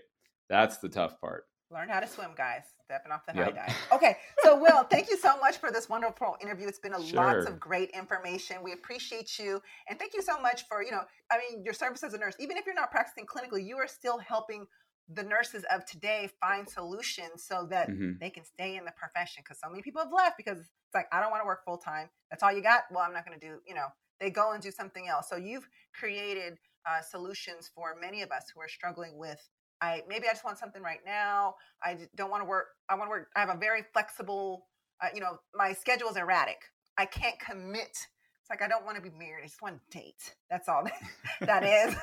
That's 0.49 0.79
the 0.79 0.89
tough 0.89 1.21
part. 1.21 1.45
Learn 1.71 1.89
how 1.89 2.01
to 2.01 2.07
swim, 2.07 2.31
guys. 2.37 2.63
Stepping 2.85 3.11
off 3.11 3.27
the 3.27 3.35
Yep. 3.35 3.45
high 3.45 3.67
dive. 3.67 3.77
Okay, 3.93 4.17
so 4.45 4.57
Will, 4.57 4.85
thank 4.85 5.11
you 5.11 5.19
so 5.19 5.37
much 5.39 5.57
for 5.59 5.73
this 5.73 5.89
wonderful 5.89 6.37
interview. 6.41 6.69
It's 6.69 6.79
been 6.79 6.95
a 6.95 6.99
lots 6.99 7.47
of 7.47 7.59
great 7.59 7.91
information. 7.91 8.63
We 8.63 8.73
appreciate 8.73 9.39
you, 9.41 9.61
and 9.91 9.99
thank 9.99 10.15
you 10.15 10.23
so 10.23 10.41
much 10.41 10.69
for 10.69 10.85
you 10.85 10.93
know, 10.93 11.03
I 11.31 11.39
mean, 11.39 11.65
your 11.65 11.75
service 11.75 12.05
as 12.05 12.15
a 12.15 12.19
nurse. 12.19 12.37
Even 12.39 12.57
if 12.57 12.65
you're 12.65 12.77
not 12.77 12.93
practicing 12.93 13.27
clinically, 13.27 13.67
you 13.67 13.77
are 13.77 13.89
still 13.89 14.19
helping 14.19 14.67
the 15.09 15.23
nurses 15.23 15.65
of 15.71 15.85
today 15.85 16.29
find 16.41 16.69
solutions 16.69 17.45
so 17.45 17.67
that 17.71 17.89
Mhm. 17.89 18.19
they 18.19 18.31
can 18.31 18.45
stay 18.45 18.77
in 18.77 18.85
the 18.85 18.93
profession. 18.93 19.43
Because 19.45 19.61
so 19.61 19.69
many 19.71 19.83
people 19.83 20.03
have 20.03 20.13
left 20.13 20.37
because 20.37 20.59
it's 20.59 20.95
like 20.95 21.07
I 21.13 21.21
don't 21.21 21.31
want 21.31 21.43
to 21.43 21.47
work 21.47 21.65
full 21.65 21.79
time. 21.79 22.11
That's 22.31 22.43
all 22.43 22.53
you 22.53 22.63
got. 22.63 22.85
Well, 22.91 23.05
I'm 23.05 23.13
not 23.13 23.25
going 23.27 23.39
to 23.39 23.47
do. 23.49 23.61
You 23.67 23.75
know, 23.75 23.87
they 24.21 24.31
go 24.31 24.53
and 24.53 24.63
do 24.63 24.71
something 24.71 25.07
else. 25.09 25.29
So 25.29 25.37
you've 25.37 25.69
created 25.95 26.59
uh, 26.87 27.01
solutions 27.03 27.69
for 27.75 27.95
many 28.01 28.23
of 28.23 28.31
us 28.31 28.45
who 28.55 28.61
are 28.61 28.69
struggling 28.69 29.17
with 29.19 29.41
I 29.83 30.03
maybe 30.09 30.27
I 30.27 30.31
just 30.33 30.45
want 30.45 30.57
something 30.59 30.83
right 30.83 31.05
now. 31.05 31.57
i 31.83 32.09
don't 32.15 32.31
want 32.31 32.41
to 32.41 32.47
work. 32.47 32.69
I 32.89 32.95
want 32.95 33.07
to 33.09 33.11
work. 33.11 33.31
I 33.37 33.41
have 33.41 33.51
a 33.51 33.59
very 33.59 33.83
flexible. 33.93 34.69
Uh, 35.03 35.09
you 35.15 35.21
know, 35.21 35.39
my 35.55 35.73
schedule 35.75 36.09
is 36.09 36.17
erratic. 36.17 36.57
I 36.97 37.05
can't 37.05 37.39
commit. 37.39 37.91
It's 38.41 38.49
like 38.49 38.63
I 38.63 38.69
don't 38.69 38.85
want 38.87 38.97
to 38.97 39.03
be 39.03 39.11
married. 39.11 39.43
I 39.43 39.47
just 39.49 39.61
want 39.61 39.79
to 39.91 39.99
date. 39.99 40.35
That's 40.49 40.67
all 40.69 40.85
that 41.43 41.63
is. 41.65 41.95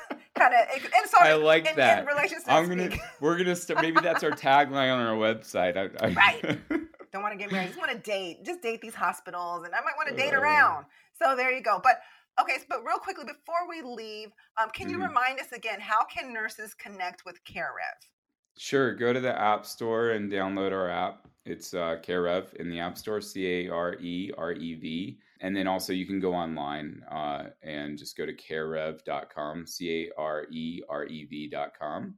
Kind 0.50 0.54
of. 0.54 0.84
And 0.96 1.10
sorry, 1.10 1.30
I 1.30 1.34
like 1.34 1.66
in, 1.68 1.76
that. 1.76 2.06
In 2.06 2.28
I'm 2.46 2.68
gonna. 2.68 2.90
We're 3.20 3.36
gonna 3.36 3.56
start. 3.56 3.82
Maybe 3.82 4.00
that's 4.00 4.22
our 4.22 4.30
tagline 4.30 4.92
on 4.94 5.00
our 5.00 5.16
website. 5.16 5.76
I, 5.76 6.06
I, 6.06 6.10
Right. 6.12 6.60
don't 7.12 7.22
want 7.22 7.32
to 7.32 7.38
get 7.38 7.52
married. 7.52 7.68
Just 7.68 7.78
want 7.78 7.92
to 7.92 7.98
date. 7.98 8.44
Just 8.44 8.60
date 8.62 8.80
these 8.80 8.94
hospitals, 8.94 9.64
and 9.64 9.74
I 9.74 9.80
might 9.80 9.94
want 9.96 10.08
to 10.08 10.16
date 10.16 10.34
around. 10.34 10.86
So 11.20 11.36
there 11.36 11.52
you 11.52 11.62
go. 11.62 11.80
But 11.82 12.00
okay, 12.40 12.58
but 12.68 12.84
real 12.84 12.98
quickly 12.98 13.24
before 13.24 13.68
we 13.68 13.82
leave, 13.82 14.30
um, 14.60 14.70
can 14.70 14.88
you 14.88 14.98
Mhm. 14.98 15.08
remind 15.08 15.40
us 15.40 15.52
again 15.52 15.80
how 15.80 16.04
can 16.04 16.32
nurses 16.32 16.74
connect 16.74 17.24
with 17.24 17.42
CareRev? 17.44 18.08
Sure. 18.56 18.94
Go 18.94 19.12
to 19.12 19.20
the 19.20 19.36
App 19.38 19.66
Store 19.66 20.10
and 20.10 20.30
download 20.30 20.72
our 20.72 20.88
app. 20.88 21.26
It's 21.44 21.74
uh, 21.74 21.96
CareRev 22.02 22.54
in 22.54 22.70
the 22.70 22.78
App 22.80 22.96
Store, 22.96 23.20
C 23.20 23.46
A 23.46 23.68
R 23.68 23.94
E 24.00 24.32
R 24.38 24.52
E 24.52 24.74
V. 24.74 25.18
And 25.44 25.54
then 25.54 25.66
also 25.66 25.92
you 25.92 26.06
can 26.06 26.20
go 26.20 26.32
online 26.32 27.04
uh, 27.12 27.50
and 27.62 27.98
just 27.98 28.16
go 28.16 28.24
to 28.24 28.32
carerev.com, 28.32 29.66
C 29.66 30.08
A 30.08 30.10
R 30.18 30.46
E 30.50 30.80
R 30.88 31.04
E 31.04 31.26
V.com, 31.26 32.14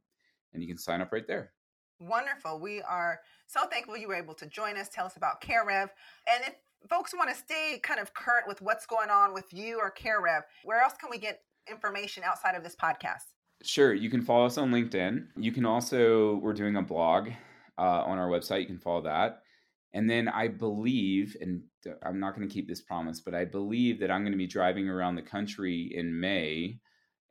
and 0.53 0.63
you 0.63 0.67
can 0.69 0.77
sign 0.77 1.01
up 1.01 1.11
right 1.11 1.27
there. 1.27 1.51
Wonderful. 1.99 2.57
We 2.61 2.81
are 2.83 3.19
so 3.45 3.67
thankful 3.67 3.97
you 3.97 4.07
were 4.07 4.15
able 4.15 4.33
to 4.35 4.45
join 4.45 4.77
us. 4.77 4.87
Tell 4.87 5.05
us 5.05 5.17
about 5.17 5.41
CareRev. 5.41 5.89
And 6.31 6.43
if 6.47 6.55
folks 6.89 7.13
want 7.13 7.29
to 7.29 7.35
stay 7.35 7.81
kind 7.83 7.99
of 7.99 8.13
current 8.13 8.47
with 8.47 8.61
what's 8.61 8.85
going 8.85 9.09
on 9.09 9.33
with 9.33 9.51
you 9.51 9.77
or 9.77 9.91
CareRev, 9.91 10.43
where 10.63 10.81
else 10.81 10.93
can 10.97 11.09
we 11.09 11.17
get 11.17 11.41
information 11.69 12.23
outside 12.23 12.55
of 12.55 12.63
this 12.63 12.77
podcast? 12.77 13.33
Sure. 13.61 13.93
You 13.93 14.09
can 14.09 14.21
follow 14.21 14.45
us 14.45 14.57
on 14.57 14.71
LinkedIn. 14.71 15.25
You 15.35 15.51
can 15.51 15.65
also, 15.65 16.37
we're 16.37 16.53
doing 16.53 16.77
a 16.77 16.81
blog 16.81 17.27
uh, 17.77 17.81
on 17.81 18.19
our 18.19 18.29
website. 18.29 18.61
You 18.61 18.67
can 18.67 18.79
follow 18.79 19.01
that. 19.01 19.41
And 19.93 20.09
then 20.09 20.27
I 20.27 20.47
believe, 20.47 21.35
and 21.41 21.63
I'm 22.03 22.19
not 22.19 22.35
going 22.35 22.47
to 22.47 22.53
keep 22.53 22.67
this 22.67 22.81
promise, 22.81 23.21
but 23.21 23.33
I 23.33 23.45
believe 23.45 23.99
that 23.99 24.11
I'm 24.11 24.21
going 24.21 24.33
to 24.33 24.37
be 24.37 24.47
driving 24.47 24.89
around 24.89 25.15
the 25.15 25.21
country 25.21 25.91
in 25.93 26.19
May 26.19 26.79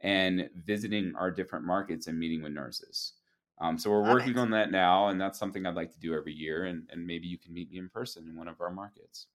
and 0.00 0.48
visiting 0.64 1.14
our 1.16 1.30
different 1.30 1.64
markets 1.64 2.06
and 2.06 2.18
meeting 2.18 2.42
with 2.42 2.52
nurses. 2.52 3.12
Um, 3.60 3.78
so 3.78 3.90
we're 3.90 4.02
Love 4.02 4.12
working 4.14 4.32
it. 4.32 4.38
on 4.38 4.50
that 4.50 4.70
now, 4.70 5.08
and 5.08 5.20
that's 5.20 5.38
something 5.38 5.66
I'd 5.66 5.74
like 5.74 5.92
to 5.92 6.00
do 6.00 6.14
every 6.14 6.34
year. 6.34 6.64
And, 6.64 6.88
and 6.90 7.06
maybe 7.06 7.26
you 7.26 7.38
can 7.38 7.52
meet 7.52 7.70
me 7.70 7.78
in 7.78 7.88
person 7.88 8.26
in 8.28 8.36
one 8.36 8.48
of 8.48 8.60
our 8.60 8.70
markets. 8.70 9.26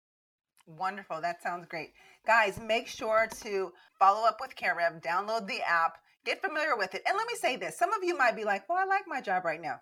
Wonderful. 0.67 1.21
That 1.21 1.41
sounds 1.41 1.65
great. 1.67 1.93
Guys, 2.25 2.59
make 2.59 2.87
sure 2.87 3.27
to 3.41 3.71
follow 3.97 4.27
up 4.27 4.37
with 4.39 4.55
CareRev, 4.55 5.03
download 5.03 5.47
the 5.47 5.61
app, 5.61 5.97
get 6.23 6.41
familiar 6.41 6.77
with 6.77 6.93
it. 6.93 7.01
And 7.07 7.17
let 7.17 7.27
me 7.27 7.35
say 7.35 7.55
this 7.55 7.77
some 7.77 7.91
of 7.93 8.03
you 8.03 8.17
might 8.17 8.35
be 8.35 8.45
like, 8.45 8.69
well, 8.69 8.77
I 8.77 8.85
like 8.85 9.03
my 9.07 9.21
job 9.21 9.43
right 9.43 9.61
now. 9.61 9.81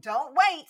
Don't 0.00 0.34
wait 0.34 0.66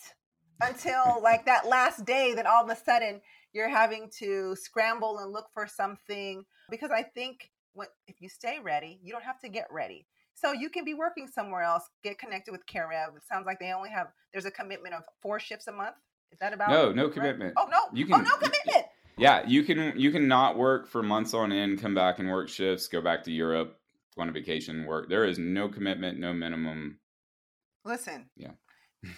until 0.61 1.21
like 1.21 1.45
that 1.45 1.67
last 1.67 2.05
day 2.05 2.33
that 2.35 2.45
all 2.45 2.63
of 2.63 2.69
a 2.69 2.75
sudden 2.75 3.21
you're 3.53 3.69
having 3.69 4.09
to 4.19 4.55
scramble 4.55 5.19
and 5.19 5.31
look 5.31 5.47
for 5.53 5.67
something 5.67 6.43
because 6.69 6.91
I 6.91 7.03
think 7.03 7.49
when, 7.73 7.87
if 8.07 8.21
you 8.21 8.29
stay 8.29 8.59
ready, 8.61 8.99
you 9.03 9.11
don't 9.11 9.23
have 9.23 9.39
to 9.39 9.49
get 9.49 9.67
ready. 9.71 10.05
So 10.33 10.51
you 10.51 10.69
can 10.69 10.85
be 10.85 10.93
working 10.93 11.27
somewhere 11.27 11.61
else, 11.63 11.83
get 12.03 12.19
connected 12.19 12.51
with 12.51 12.65
CareRev. 12.67 13.15
It 13.15 13.23
sounds 13.27 13.45
like 13.45 13.59
they 13.59 13.71
only 13.71 13.89
have, 13.89 14.07
there's 14.33 14.45
a 14.45 14.51
commitment 14.51 14.93
of 14.93 15.03
four 15.21 15.39
shifts 15.39 15.67
a 15.67 15.71
month. 15.71 15.95
Is 16.31 16.39
that 16.39 16.53
about 16.53 16.69
No, 16.69 16.91
no 16.91 17.05
right? 17.05 17.13
commitment. 17.13 17.53
Oh, 17.57 17.67
no. 17.71 17.77
You 17.93 18.05
can, 18.05 18.13
oh, 18.15 18.17
can- 18.17 18.25
no 18.25 18.37
commitment. 18.37 18.85
Yeah, 19.17 19.43
you 19.47 19.63
can 19.63 19.93
you 19.97 20.11
can 20.11 20.27
not 20.27 20.57
work 20.57 20.87
for 20.87 21.01
months 21.01 21.33
on 21.33 21.51
end, 21.51 21.81
come 21.81 21.95
back 21.95 22.19
and 22.19 22.29
work 22.29 22.49
shifts, 22.49 22.87
go 22.87 23.01
back 23.01 23.23
to 23.23 23.31
Europe, 23.31 23.79
go 24.15 24.21
on 24.21 24.29
a 24.29 24.31
vacation, 24.31 24.85
work. 24.85 25.09
There 25.09 25.25
is 25.25 25.39
no 25.39 25.67
commitment, 25.69 26.19
no 26.19 26.33
minimum. 26.33 26.99
Listen. 27.83 28.29
Yeah. 28.35 28.51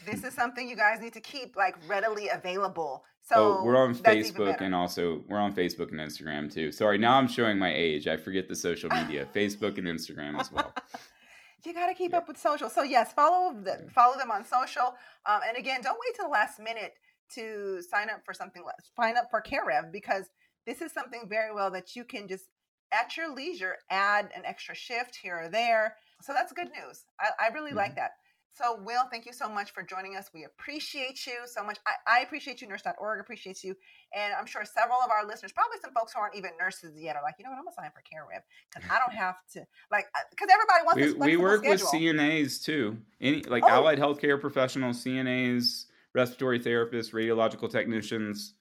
This 0.06 0.24
is 0.24 0.34
something 0.34 0.68
you 0.68 0.76
guys 0.76 1.00
need 1.00 1.14
to 1.14 1.22
keep 1.22 1.56
like 1.56 1.76
readily 1.88 2.30
available. 2.30 3.04
So 3.22 3.60
oh, 3.60 3.64
we're 3.64 3.78
on 3.78 3.96
Facebook 3.96 4.62
and 4.62 4.74
also 4.74 5.24
we're 5.28 5.40
on 5.40 5.54
Facebook 5.54 5.92
and 5.92 6.00
Instagram 6.00 6.52
too. 6.52 6.72
Sorry, 6.72 6.98
now 6.98 7.16
I'm 7.16 7.28
showing 7.28 7.58
my 7.58 7.74
age. 7.74 8.08
I 8.08 8.18
forget 8.18 8.48
the 8.48 8.56
social 8.56 8.90
media, 8.90 9.28
Facebook 9.34 9.78
and 9.78 9.88
Instagram 9.88 10.40
as 10.40 10.52
well. 10.52 10.74
you 11.66 11.74
got 11.74 11.88
to 11.88 11.94
keep 11.94 12.12
Yep. 12.12 12.24
up 12.24 12.28
with 12.28 12.38
social. 12.38 12.70
So 12.70 12.84
yes, 12.84 13.14
follow 13.14 13.54
the, 13.54 13.88
follow 13.94 14.18
them 14.18 14.32
on 14.32 14.46
social. 14.46 14.96
Um, 15.26 15.42
and 15.48 15.58
again, 15.58 15.82
don't 15.82 15.98
wait 16.06 16.16
till 16.16 16.26
the 16.26 16.32
last 16.32 16.60
minute 16.60 16.94
to 17.36 17.82
sign 17.82 18.10
up 18.10 18.22
for 18.26 18.34
something. 18.34 18.64
Sign 18.96 19.18
up 19.18 19.30
for 19.30 19.42
CareRev 19.42 19.92
because 19.92 20.30
this 20.66 20.82
is 20.82 20.92
something 20.92 21.24
very 21.28 21.54
well 21.54 21.72
that 21.72 21.96
you 21.96 22.04
can 22.04 22.28
just 22.28 22.46
at 22.92 23.16
your 23.16 23.34
leisure 23.34 23.76
add 23.92 24.30
an 24.36 24.44
extra 24.46 24.74
shift 24.74 25.16
here 25.16 25.40
or 25.44 25.50
there. 25.50 25.96
So 26.22 26.34
that's 26.34 26.52
good 26.54 26.70
news. 26.70 27.04
I, 27.20 27.48
I 27.48 27.54
really 27.54 27.72
like 27.72 27.96
that. 27.96 28.12
So, 28.54 28.78
Will, 28.84 29.04
thank 29.10 29.26
you 29.26 29.32
so 29.32 29.48
much 29.48 29.72
for 29.72 29.84
joining 29.84 30.18
us. 30.18 30.30
We 30.34 30.44
appreciate 30.44 31.26
you 31.26 31.34
so 31.46 31.64
much. 31.64 31.78
I, 31.88 32.20
I 32.20 32.20
appreciate 32.22 32.62
you. 32.62 32.68
Nurse.org 32.68 33.20
appreciates 33.22 33.64
you. 33.64 33.74
And 34.14 34.34
I'm 34.34 34.46
sure 34.46 34.66
several 34.66 34.98
of 35.04 35.12
our 35.12 35.26
listeners, 35.26 35.54
probably 35.54 35.78
some 35.82 35.94
folks 35.94 36.14
who 36.14 36.20
aren't 36.20 36.36
even 36.36 36.52
nurses 36.60 36.94
yet, 36.98 37.16
are 37.16 37.22
like, 37.24 37.36
you 37.40 37.46
know 37.46 37.52
what, 37.52 37.58
I'm 37.58 37.64
going 37.64 37.72
to 37.72 37.76
sign 37.76 37.86
up 37.86 37.94
for 37.94 38.02
CareRev 38.02 38.42
because 38.74 38.90
I 38.92 39.00
don't 39.00 39.16
have 39.16 39.36
to, 39.54 39.66
like, 39.92 40.08
uh, 40.16 40.22
because 40.30 40.50
everybody 40.52 40.84
wants 40.86 40.96
We, 40.98 41.04
this 41.04 41.14
we 41.16 41.38
work 41.38 41.64
schedule. 41.64 41.88
with 41.92 42.18
CNAs 42.18 42.64
too. 42.64 42.98
Any 43.22 43.44
like 43.44 43.64
Oh. 43.66 43.70
allied 43.70 44.00
healthcare 44.00 44.40
professionals, 44.42 45.04
CNAs, 45.04 45.86
respiratory 46.14 46.60
therapists, 46.60 47.14
radiological 47.14 47.72
technicians, 47.72 48.56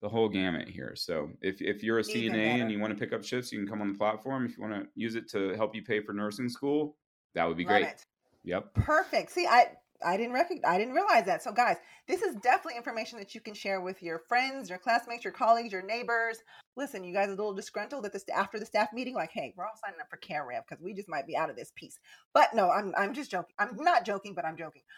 the 0.00 0.08
whole 0.08 0.28
gamut 0.28 0.68
here. 0.68 0.94
So 0.96 1.30
if, 1.42 1.60
if 1.62 1.82
you're 1.82 1.98
a 1.98 2.04
Even 2.08 2.32
CNA 2.32 2.44
better. 2.44 2.62
and 2.62 2.72
you 2.72 2.78
want 2.80 2.92
to 2.92 2.98
pick 2.98 3.12
up 3.12 3.22
shifts, 3.24 3.52
you 3.52 3.58
can 3.58 3.68
come 3.68 3.80
on 3.82 3.92
the 3.92 3.98
platform. 3.98 4.46
If 4.46 4.56
you 4.56 4.62
want 4.64 4.74
to 4.82 4.88
use 4.96 5.14
it 5.14 5.28
to 5.30 5.54
help 5.54 5.74
you 5.76 5.82
pay 5.84 6.00
for 6.00 6.12
nursing 6.12 6.48
school, 6.48 6.96
that 7.34 7.46
would 7.46 7.56
be 7.56 7.64
Love 7.64 7.70
great. 7.70 7.86
it. 7.86 8.04
Yep. 8.44 8.74
Perfect. 8.74 9.30
See, 9.32 9.46
I 9.46 9.68
I 10.04 10.16
didn't 10.18 10.34
recognize, 10.34 10.70
I 10.70 10.78
didn't 10.78 10.92
realize 10.92 11.24
that. 11.26 11.42
So, 11.42 11.50
guys, 11.52 11.76
this 12.06 12.20
is 12.20 12.34
definitely 12.36 12.76
information 12.76 13.18
that 13.18 13.34
you 13.34 13.40
can 13.40 13.54
share 13.54 13.80
with 13.80 14.02
your 14.02 14.18
friends, 14.28 14.68
your 14.68 14.78
classmates, 14.78 15.24
your 15.24 15.32
colleagues, 15.32 15.72
your 15.72 15.82
neighbors. 15.82 16.38
Listen, 16.76 17.04
you 17.04 17.14
guys 17.14 17.28
are 17.28 17.32
a 17.32 17.36
little 17.36 17.54
disgruntled 17.54 18.04
at 18.04 18.12
this 18.12 18.24
after 18.34 18.58
the 18.58 18.66
staff 18.66 18.88
meeting, 18.92 19.14
like, 19.14 19.30
hey, 19.32 19.54
we're 19.56 19.64
all 19.64 19.78
signing 19.82 20.00
up 20.00 20.08
for 20.10 20.18
CareRev 20.18 20.62
because 20.68 20.82
we 20.82 20.92
just 20.92 21.08
might 21.08 21.26
be 21.26 21.36
out 21.36 21.48
of 21.48 21.56
this 21.56 21.72
piece. 21.74 21.98
But 22.34 22.52
no, 22.54 22.70
I'm 22.70 22.92
I'm 22.98 23.14
just 23.14 23.30
joking. 23.30 23.54
I'm 23.58 23.76
not 23.76 24.04
joking, 24.04 24.34
but 24.34 24.44
I'm 24.44 24.56
joking. 24.56 24.82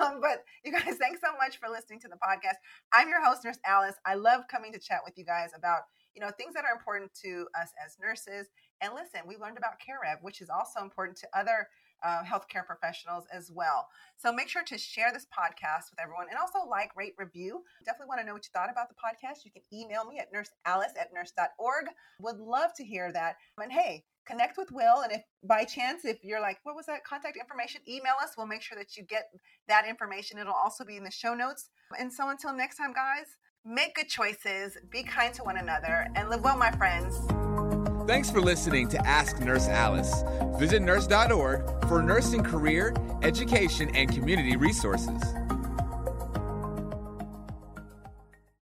Um, 0.00 0.20
but 0.20 0.42
you 0.64 0.72
guys, 0.72 0.96
thanks 0.98 1.20
so 1.20 1.36
much 1.38 1.58
for 1.60 1.68
listening 1.68 2.00
to 2.00 2.08
the 2.08 2.16
podcast. 2.16 2.56
I'm 2.92 3.08
your 3.08 3.24
host, 3.24 3.44
Nurse 3.44 3.58
Alice. 3.64 3.94
I 4.04 4.14
love 4.14 4.48
coming 4.50 4.72
to 4.72 4.78
chat 4.78 5.00
with 5.04 5.16
you 5.16 5.24
guys 5.24 5.50
about 5.56 5.82
you 6.14 6.20
know 6.20 6.30
things 6.30 6.54
that 6.54 6.64
are 6.64 6.74
important 6.74 7.12
to 7.22 7.46
us 7.60 7.68
as 7.84 7.96
nurses. 8.02 8.48
And 8.80 8.94
listen, 8.94 9.20
we 9.28 9.36
learned 9.36 9.58
about 9.58 9.74
CareRev, 9.78 10.22
which 10.22 10.40
is 10.40 10.50
also 10.50 10.80
important 10.82 11.18
to 11.18 11.28
other 11.38 11.68
uh, 12.04 12.22
healthcare 12.24 12.64
professionals 12.66 13.24
as 13.32 13.50
well. 13.50 13.88
So 14.16 14.32
make 14.32 14.48
sure 14.48 14.62
to 14.64 14.78
share 14.78 15.12
this 15.12 15.26
podcast 15.26 15.90
with 15.90 16.00
everyone 16.00 16.26
and 16.30 16.38
also 16.38 16.68
like, 16.68 16.96
rate, 16.96 17.14
review. 17.18 17.62
Definitely 17.84 18.08
want 18.08 18.20
to 18.20 18.26
know 18.26 18.34
what 18.34 18.44
you 18.44 18.50
thought 18.52 18.70
about 18.70 18.88
the 18.88 18.94
podcast. 18.94 19.44
You 19.44 19.50
can 19.50 19.62
email 19.72 20.04
me 20.04 20.18
at 20.18 20.32
nursealice 20.32 20.98
at 21.00 21.12
nurse.org. 21.14 21.86
Would 22.20 22.38
love 22.38 22.70
to 22.76 22.84
hear 22.84 23.12
that. 23.12 23.36
And 23.58 23.72
hey, 23.72 24.04
connect 24.26 24.56
with 24.56 24.70
Will. 24.70 25.00
And 25.02 25.12
if 25.12 25.22
by 25.44 25.64
chance, 25.64 26.04
if 26.04 26.18
you're 26.22 26.40
like, 26.40 26.58
what 26.62 26.76
was 26.76 26.86
that 26.86 27.04
contact 27.04 27.36
information? 27.36 27.80
Email 27.88 28.14
us. 28.22 28.34
We'll 28.36 28.46
make 28.46 28.62
sure 28.62 28.78
that 28.78 28.96
you 28.96 29.04
get 29.04 29.30
that 29.68 29.88
information. 29.88 30.38
It'll 30.38 30.52
also 30.52 30.84
be 30.84 30.96
in 30.96 31.04
the 31.04 31.10
show 31.10 31.34
notes. 31.34 31.70
And 31.98 32.12
so 32.12 32.28
until 32.28 32.54
next 32.54 32.76
time, 32.76 32.92
guys, 32.92 33.26
make 33.64 33.94
good 33.94 34.08
choices, 34.08 34.76
be 34.90 35.02
kind 35.02 35.34
to 35.34 35.44
one 35.44 35.56
another, 35.56 36.08
and 36.14 36.30
live 36.30 36.42
well, 36.42 36.56
my 36.56 36.70
friends. 36.72 37.41
Thanks 38.06 38.30
for 38.30 38.40
listening 38.40 38.88
to 38.88 39.06
Ask 39.06 39.38
Nurse 39.38 39.68
Alice. 39.68 40.24
Visit 40.58 40.82
nurse.org 40.82 41.62
for 41.88 42.02
nursing 42.02 42.42
career, 42.42 42.92
education, 43.22 43.94
and 43.94 44.12
community 44.12 44.56
resources. 44.56 45.22